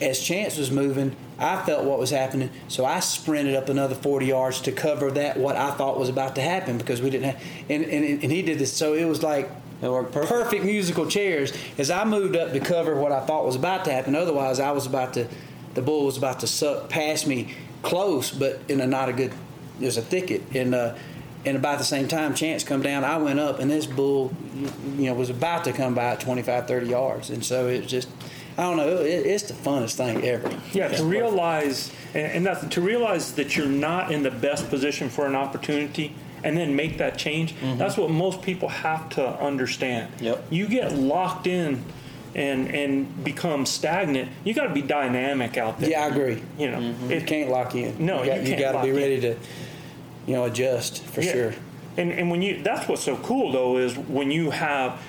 [0.01, 4.25] As Chance was moving, I felt what was happening, so I sprinted up another 40
[4.27, 7.43] yards to cover that what I thought was about to happen because we didn't have.
[7.69, 9.49] And and, and he did this, so it was like
[9.81, 10.29] perfect.
[10.29, 11.53] perfect musical chairs.
[11.77, 14.71] As I moved up to cover what I thought was about to happen, otherwise I
[14.71, 15.27] was about to,
[15.73, 19.33] the bull was about to suck past me close, but in a not a good
[19.79, 20.95] there's a thicket, and uh,
[21.45, 23.03] and about the same time, Chance come down.
[23.03, 24.31] I went up, and this bull,
[24.97, 28.09] you know, was about to come by at 25, 30 yards, and so it just.
[28.55, 28.99] I don't know.
[28.99, 30.55] It, it's the funnest thing ever.
[30.73, 35.25] Yeah, to realize and, and to realize that you're not in the best position for
[35.25, 36.13] an opportunity,
[36.43, 37.55] and then make that change.
[37.55, 37.79] Mm-hmm.
[37.79, 40.11] That's what most people have to understand.
[40.19, 40.45] Yep.
[40.51, 41.83] You get locked in
[42.35, 45.89] and and become stagnant, you got to be dynamic out there.
[45.89, 46.41] Yeah, I agree.
[46.57, 47.11] You know, mm-hmm.
[47.11, 48.03] it can't lock in.
[48.05, 49.21] No, you got, you, you got to be ready in.
[49.21, 49.37] to,
[50.27, 51.31] you know, adjust for yeah.
[51.31, 51.53] sure.
[51.97, 54.99] And and when you that's what's so cool though is when you have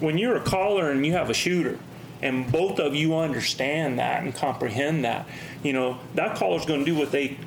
[0.00, 1.78] when you're a caller and you have a shooter
[2.22, 5.26] and both of you understand that and comprehend that,
[5.62, 7.38] you know, that caller's going to do what they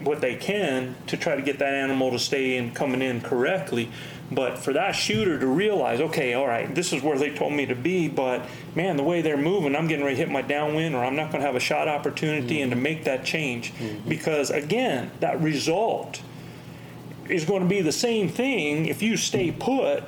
[0.00, 3.88] what they can to try to get that animal to stay in coming in correctly.
[4.34, 7.66] But for that shooter to realize, okay, all right, this is where they told me
[7.66, 10.94] to be, but man, the way they're moving, I'm getting ready to hit my downwind
[10.94, 12.62] or I'm not going to have a shot opportunity mm-hmm.
[12.62, 12.82] and to mm-hmm.
[12.82, 13.72] make that change.
[13.74, 14.08] Mm-hmm.
[14.08, 16.22] Because again, that result
[17.28, 20.04] is going to be the same thing if you stay put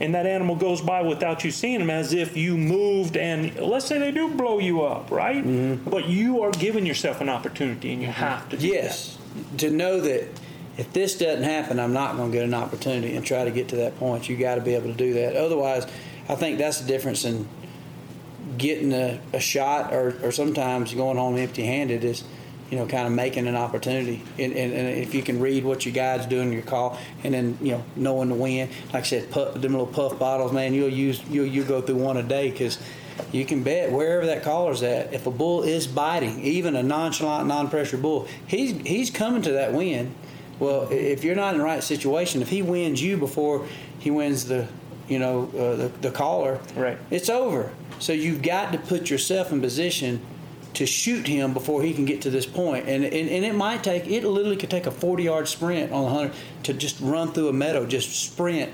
[0.00, 3.86] and that animal goes by without you seeing them as if you moved and let's
[3.86, 5.44] say they do blow you up, right?
[5.44, 5.88] Mm-hmm.
[5.88, 8.20] But you are giving yourself an opportunity and you mm-hmm.
[8.20, 9.18] have to Yes.
[9.50, 9.58] That.
[9.58, 10.28] To know that
[10.76, 13.68] if this doesn't happen, I'm not going to get an opportunity and try to get
[13.68, 14.28] to that point.
[14.28, 15.36] You got to be able to do that.
[15.36, 15.86] Otherwise,
[16.28, 17.46] I think that's the difference in
[18.58, 22.24] getting a, a shot or, or sometimes going home empty handed is
[22.70, 24.22] you know, kind of making an opportunity.
[24.38, 27.34] And, and, and if you can read what your guide's doing in your call, and
[27.34, 30.74] then you know knowing the wind, like I said, puff, them little puff bottles, man,
[30.74, 32.78] you'll use you'll you go through one a day because
[33.32, 37.46] you can bet wherever that collar's at, if a bull is biting, even a nonchalant,
[37.46, 40.14] non-pressure bull, he's he's coming to that wind.
[40.58, 43.66] Well, if you're not in the right situation, if he wins you before
[43.98, 44.68] he wins the,
[45.08, 46.98] you know, uh, the, the caller, Right.
[47.10, 47.72] it's over.
[47.98, 50.20] So you've got to put yourself in position
[50.74, 52.88] to shoot him before he can get to this point.
[52.88, 56.04] And, and, and it might take, it literally could take a 40 yard sprint on
[56.04, 56.34] the hunter
[56.64, 58.72] to just run through a meadow, just sprint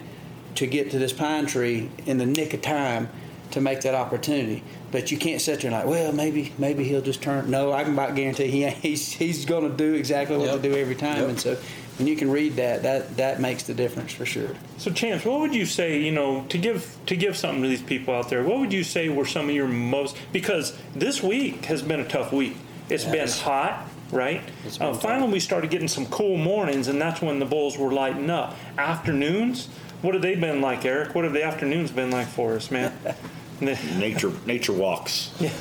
[0.56, 3.08] to get to this pine tree in the nick of time
[3.52, 4.62] to make that opportunity.
[4.92, 7.50] But you can't sit there and like, well, maybe maybe he'll just turn.
[7.50, 10.62] No, I can about guarantee he he's he's going to do exactly what Yep.
[10.62, 11.20] they do every time.
[11.20, 11.28] Yep.
[11.28, 11.56] And so
[11.98, 14.50] when you can read that, that that makes the difference for sure.
[14.78, 16.00] So, Chance, what would you say?
[16.00, 18.84] You know, to give to give something to these people out there, what would you
[18.84, 20.16] say were some of your most?
[20.32, 22.56] Because this week has been a tough week.
[22.88, 24.42] It's been hot, right?
[24.66, 27.92] It's Uh, finally, we started getting some cool mornings, and that's when the bulls were
[27.92, 28.56] lighting up.
[28.76, 29.68] Afternoons,
[30.02, 31.14] what have they been like, Eric?
[31.14, 32.92] What have the afternoons been like for us, man?
[33.98, 35.32] Nature nature walks.
[35.38, 35.50] Yeah,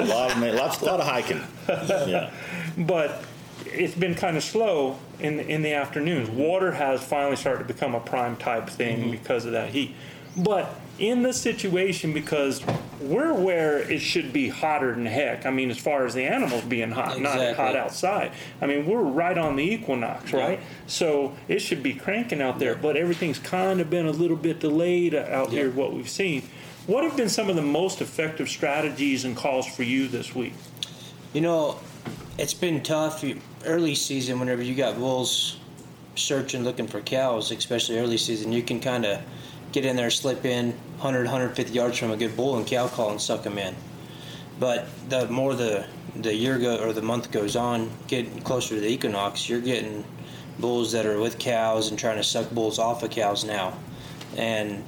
[0.00, 1.42] a lot of lots, a lot of hiking.
[2.08, 2.32] Yeah.
[2.76, 3.24] but
[3.66, 6.28] it's been kind of slow in the, in the afternoons.
[6.28, 9.10] Water has finally started to become a prime type thing mm-hmm.
[9.12, 9.94] because of that heat.
[10.36, 12.62] But in this situation, because
[13.00, 15.46] we're where it should be hotter than heck.
[15.46, 18.32] I mean, as far as the animals being hot, not hot outside.
[18.60, 20.60] I mean, we're right on the equinox, right?
[20.86, 22.74] So it should be cranking out there.
[22.74, 25.70] But everything's kind of been a little bit delayed out here.
[25.70, 26.42] What we've seen.
[26.90, 30.54] What have been some of the most effective strategies and calls for you this week?
[31.32, 31.78] You know,
[32.36, 33.24] it's been tough
[33.64, 35.56] early season whenever you got bulls
[36.16, 38.50] searching looking for cows, especially early season.
[38.50, 39.22] You can kind of
[39.70, 43.12] get in there, slip in 100, 150 yards from a good bull and cow call
[43.12, 43.76] and suck them in.
[44.58, 45.86] But the more the
[46.16, 50.04] the year go or the month goes on, getting closer to the equinox, you're getting
[50.58, 53.78] bulls that are with cows and trying to suck bulls off of cows now.
[54.36, 54.82] And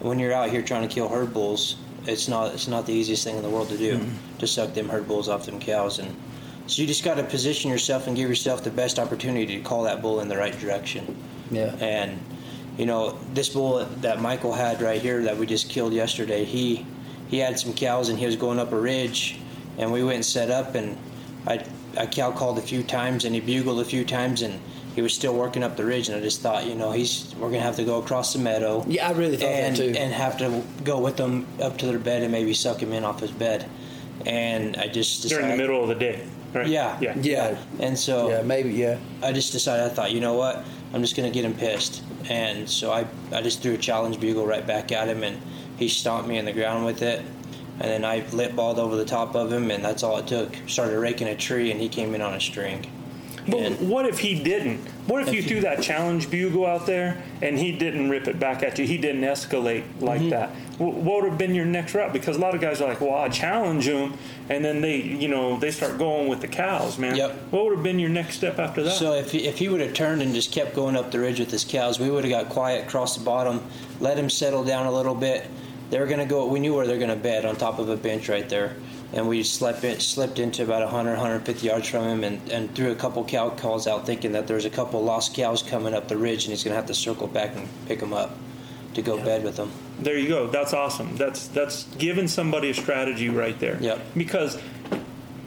[0.00, 1.76] when you're out here trying to kill herd bulls,
[2.06, 4.38] it's not it's not the easiest thing in the world to do mm-hmm.
[4.38, 6.16] to suck them herd bulls off them cows and
[6.70, 9.82] so you just got to position yourself and give yourself the best opportunity to call
[9.82, 11.16] that bull in the right direction.
[11.50, 11.74] Yeah.
[11.80, 12.20] And
[12.78, 16.86] you know, this bull that Michael had right here that we just killed yesterday, he
[17.28, 19.38] he had some cows and he was going up a ridge
[19.78, 20.96] and we went and set up and
[21.46, 21.64] I
[21.98, 24.60] I cow called a few times and he bugled a few times and
[25.00, 27.48] he was still working up the ridge and I just thought, you know, he's we're
[27.48, 28.84] gonna have to go across the meadow.
[28.86, 29.98] Yeah, I really thought and, that too.
[29.98, 33.02] And have to go with them up to their bed and maybe suck him in
[33.02, 33.66] off his bed.
[34.26, 36.66] And I just decided, During the middle of the day, right?
[36.66, 37.14] Yeah, Yeah.
[37.16, 37.58] Yeah.
[37.78, 38.72] And so yeah, maybe.
[38.72, 38.98] Yeah.
[39.22, 40.62] I just decided, I thought, you know what?
[40.92, 42.02] I'm just going to get him pissed.
[42.28, 45.40] And so I, I just threw a challenge bugle right back at him, and
[45.78, 47.20] he stomped me in the ground with it.
[47.80, 50.54] And then I lip balled over the top of him, and that's all it took.
[50.66, 52.84] Started raking a tree, and he came in on a string.
[53.48, 54.80] But And- what if he didn't?
[55.06, 58.62] What if you threw that challenge bugle out there and he didn't rip it back
[58.62, 58.86] at you?
[58.86, 60.30] He didn't escalate like Mm-hmm.
[60.30, 60.50] that.
[60.78, 62.12] What would have been your next route?
[62.12, 64.14] Because a lot of guys are like, "Well, I challenge him,"
[64.48, 67.16] and then they, you know, they start going with the cows, man.
[67.16, 67.36] Yep.
[67.50, 68.92] What would have been your next step after that?
[68.94, 71.38] So if he, if he would have turned and just kept going up the ridge
[71.40, 73.62] with his cows, we would have got quiet across the bottom,
[74.00, 75.46] let him settle down a little bit.
[75.90, 76.46] They were going to go.
[76.46, 78.76] We knew where they're going to bed on top of a bench right there,
[79.12, 82.92] and we slept in, slipped into about 100, 150 yards from him, and, and threw
[82.92, 86.16] a couple cow calls out, thinking that there's a couple lost cows coming up the
[86.16, 88.36] ridge, and he's going to have to circle back and pick them up
[88.94, 89.70] to go bed with them.
[90.00, 90.46] There you go.
[90.46, 91.16] That's awesome.
[91.16, 93.78] That's that's giving somebody a strategy right there.
[93.80, 94.00] Yep.
[94.16, 94.58] Because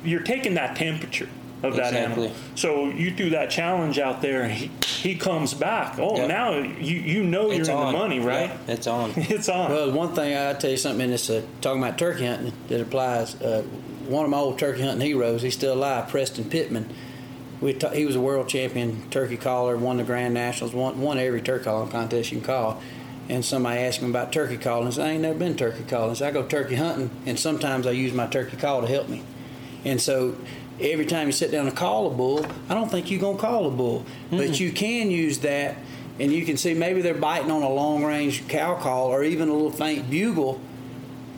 [0.03, 1.29] you're taking that temperature
[1.63, 2.25] of that Exactly.
[2.27, 2.31] animal.
[2.55, 4.47] So you do that challenge out there.
[4.49, 5.97] He, he comes back.
[5.97, 6.27] Oh, Yep.
[6.27, 8.49] now you you know It's you're in the money, right?
[8.67, 9.11] Yeah, it's on.
[9.17, 9.71] It's on.
[9.71, 12.81] Well, one thing I tell you something in this uh, talking about turkey hunting that
[12.81, 13.35] applies.
[13.41, 13.63] Uh,
[14.07, 16.89] one of my old turkey hunting heroes, he's still alive, Preston Pittman.
[17.61, 21.17] We ta- he was a world champion turkey caller, won the Grand Nationals, won, won
[21.17, 22.81] every turkey calling contest you can call.
[23.29, 24.87] And somebody asked him about turkey calling.
[24.87, 26.15] I said, I ain't never been turkey calling.
[26.15, 29.23] So I go turkey hunting, and sometimes I use my turkey call to help me.
[29.85, 30.35] And so
[30.79, 33.41] every time you sit down to call a bull, I don't think you're going to
[33.41, 34.05] call a bull.
[34.31, 35.77] But you can use that,
[36.19, 39.49] and you can see maybe they're biting on a long range cow call or even
[39.49, 40.59] a little faint bugle.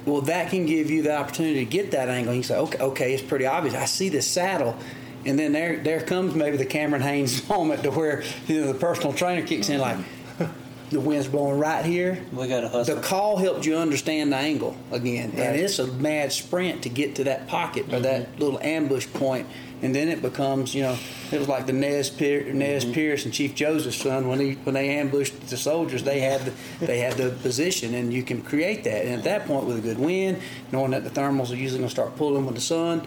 [0.06, 2.34] Well, that can give you the opportunity to get that angle.
[2.34, 3.74] You say, okay, okay, it's pretty obvious.
[3.74, 4.78] I see this saddle.
[5.26, 8.80] And then there, there comes maybe the Cameron Hanes moment to where you know the
[8.80, 10.15] personal trainer kicks in like, mm-hmm.
[10.90, 12.24] The wind's blowing right here.
[12.32, 12.96] We got to hustle.
[12.96, 17.16] The call helped you understand the angle again, and it's a mad sprint to get
[17.16, 18.40] to that pocket or that mm-hmm.
[18.42, 19.48] little ambush point,
[19.82, 20.98] and then it becomes, you know,
[21.32, 22.94] it was like the Nez, Pier- Nez mm-hmm.
[22.94, 26.86] Pierce and Chief Joseph's son when he when they ambushed the soldiers, they had the,
[26.86, 29.06] they had the position, and you can create that.
[29.06, 30.40] And at that point, with a good wind,
[30.72, 33.06] knowing that the thermals are usually going to start pulling with the sun,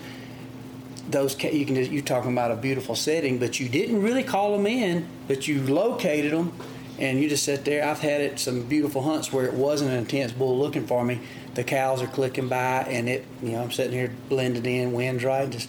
[1.08, 4.22] those ca- you can just, you talking about a beautiful setting, but you didn't really
[4.22, 6.52] call them in, but you located them,
[6.98, 7.84] and you just sit there.
[7.84, 11.20] I've had it some beautiful hunts where it wasn't an intense bull looking for me.
[11.54, 15.20] The cows are clicking by, and it you know I'm sitting here blended in, wind
[15.20, 15.68] dry, just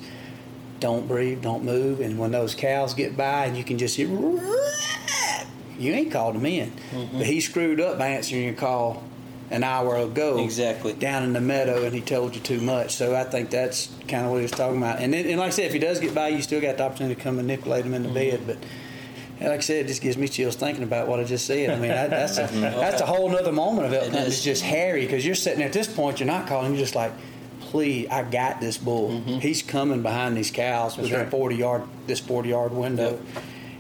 [0.79, 4.07] don't breathe, don't move, and when those cows get by, and you can just hear.
[5.77, 7.19] You ain't called him in, mm-hmm.
[7.19, 9.01] but he screwed up by answering your call
[9.49, 10.43] an hour ago.
[10.43, 10.93] Exactly.
[10.93, 12.95] Down in the meadow, and he told you too much.
[12.95, 14.99] So I think that's kind of what he was talking about.
[14.99, 16.83] And then, and like I said, if he does get by, you still got the
[16.83, 18.45] opportunity to come manipulate him in the mm-hmm.
[18.45, 18.47] bed.
[18.47, 18.57] But
[19.41, 21.69] like I said, it just gives me chills thinking about what I just said.
[21.69, 24.27] I mean, that, that's a, that's a whole other moment of elk It hunting.
[24.27, 24.33] is.
[24.35, 26.71] It's just hairy because you're sitting there at this point, you're not calling.
[26.73, 27.13] You're just like,
[27.61, 29.21] please, I got this bull.
[29.21, 31.29] He's coming behind these cows within right.
[31.31, 33.19] 40 yard this 40 yard window.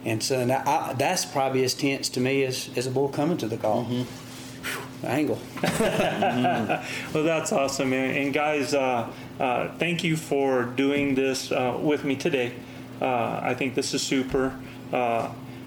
[0.05, 3.37] And so that, I, that's probably as tense to me as, as a bull coming
[3.37, 3.83] to the call.
[3.83, 4.05] Whew,
[5.03, 5.39] angle.
[7.13, 12.03] Well, that's awesome, and, and guys, uh, uh, thank you for doing this uh, with
[12.05, 12.53] me today.
[13.01, 14.53] Uh, I think this is super.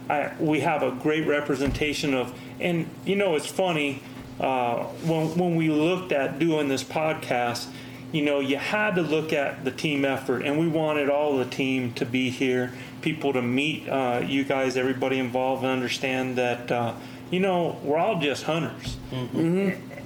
[0.09, 4.03] I, we have a great representation of, and you know, it's funny
[4.41, 7.69] uh, when when we looked at doing this podcast.
[8.13, 11.47] You know, you had to look at the team effort, and we wanted all the
[11.47, 16.71] team to be here, people to meet uh, you guys, everybody involved, and understand that
[16.71, 16.95] uh,
[17.31, 18.97] you know we're all just hunters.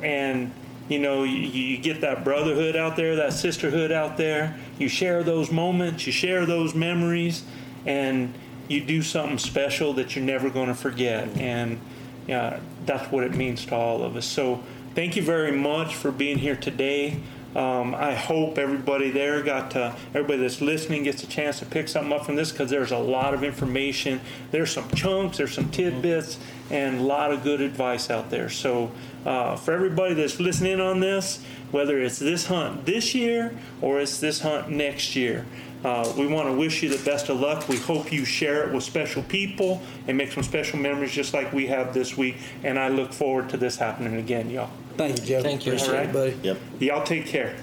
[0.02, 0.52] And
[0.88, 4.56] you know you, you get that brotherhood out there that sisterhood out there.
[4.78, 7.42] You share those moments you share those memories.
[7.86, 8.34] And
[8.68, 11.78] you do something special that you're never going to forget and
[12.26, 14.62] yeah that's what it means to all of us so
[14.94, 17.20] thank you very much for being here today
[17.56, 21.88] um, I hope everybody there got to, everybody that's listening gets a chance to pick
[21.88, 24.20] something up from this because there's a lot of information.
[24.50, 26.38] There's some chunks, there's some tidbits,
[26.70, 28.50] and a lot of good advice out there.
[28.50, 28.90] So,
[29.24, 34.20] uh, for everybody that's listening on this, whether it's this hunt this year or it's
[34.20, 35.46] this hunt next year,
[35.84, 37.68] uh, we want to wish you the best of luck.
[37.68, 41.52] We hope you share it with special people and make some special memories just like
[41.52, 42.36] we have this week.
[42.64, 44.70] And I look forward to this happening again, y'all.
[44.96, 45.42] Thank you, Jeff.
[45.42, 45.72] Thank you.
[45.72, 46.08] Appreciate All right.
[46.08, 46.36] it, buddy.
[46.42, 46.58] Yep.
[46.80, 47.56] Y'all take care.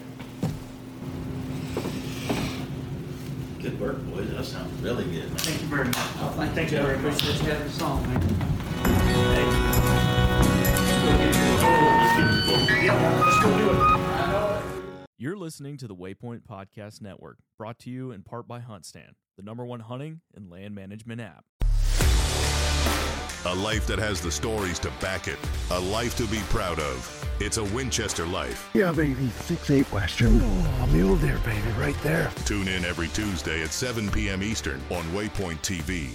[3.61, 4.29] Good work, boys.
[4.31, 5.29] That sounds really good.
[5.29, 5.37] Man.
[5.37, 5.95] Thank you very much.
[6.51, 6.89] Thank, you, Joe.
[6.89, 8.19] Appreciate you having us on, man.
[8.19, 9.63] Thank you.
[12.85, 14.02] Let's go do it.
[15.19, 19.43] You're listening to the Waypoint Podcast Network, brought to you in part by HuntStand, the
[19.43, 21.45] number one hunting and land management app.
[23.45, 25.37] A life that has the stories to back it.
[25.69, 27.29] A life to be proud of.
[27.39, 28.71] It's a Winchester life.
[28.73, 29.29] Yeah, baby.
[29.29, 30.39] Six eight Western.
[30.41, 32.31] Oh, mule deer, baby, right there.
[32.45, 34.41] Tune in every Tuesday at 7 p.m.
[34.41, 36.09] Eastern on Waypoint TV.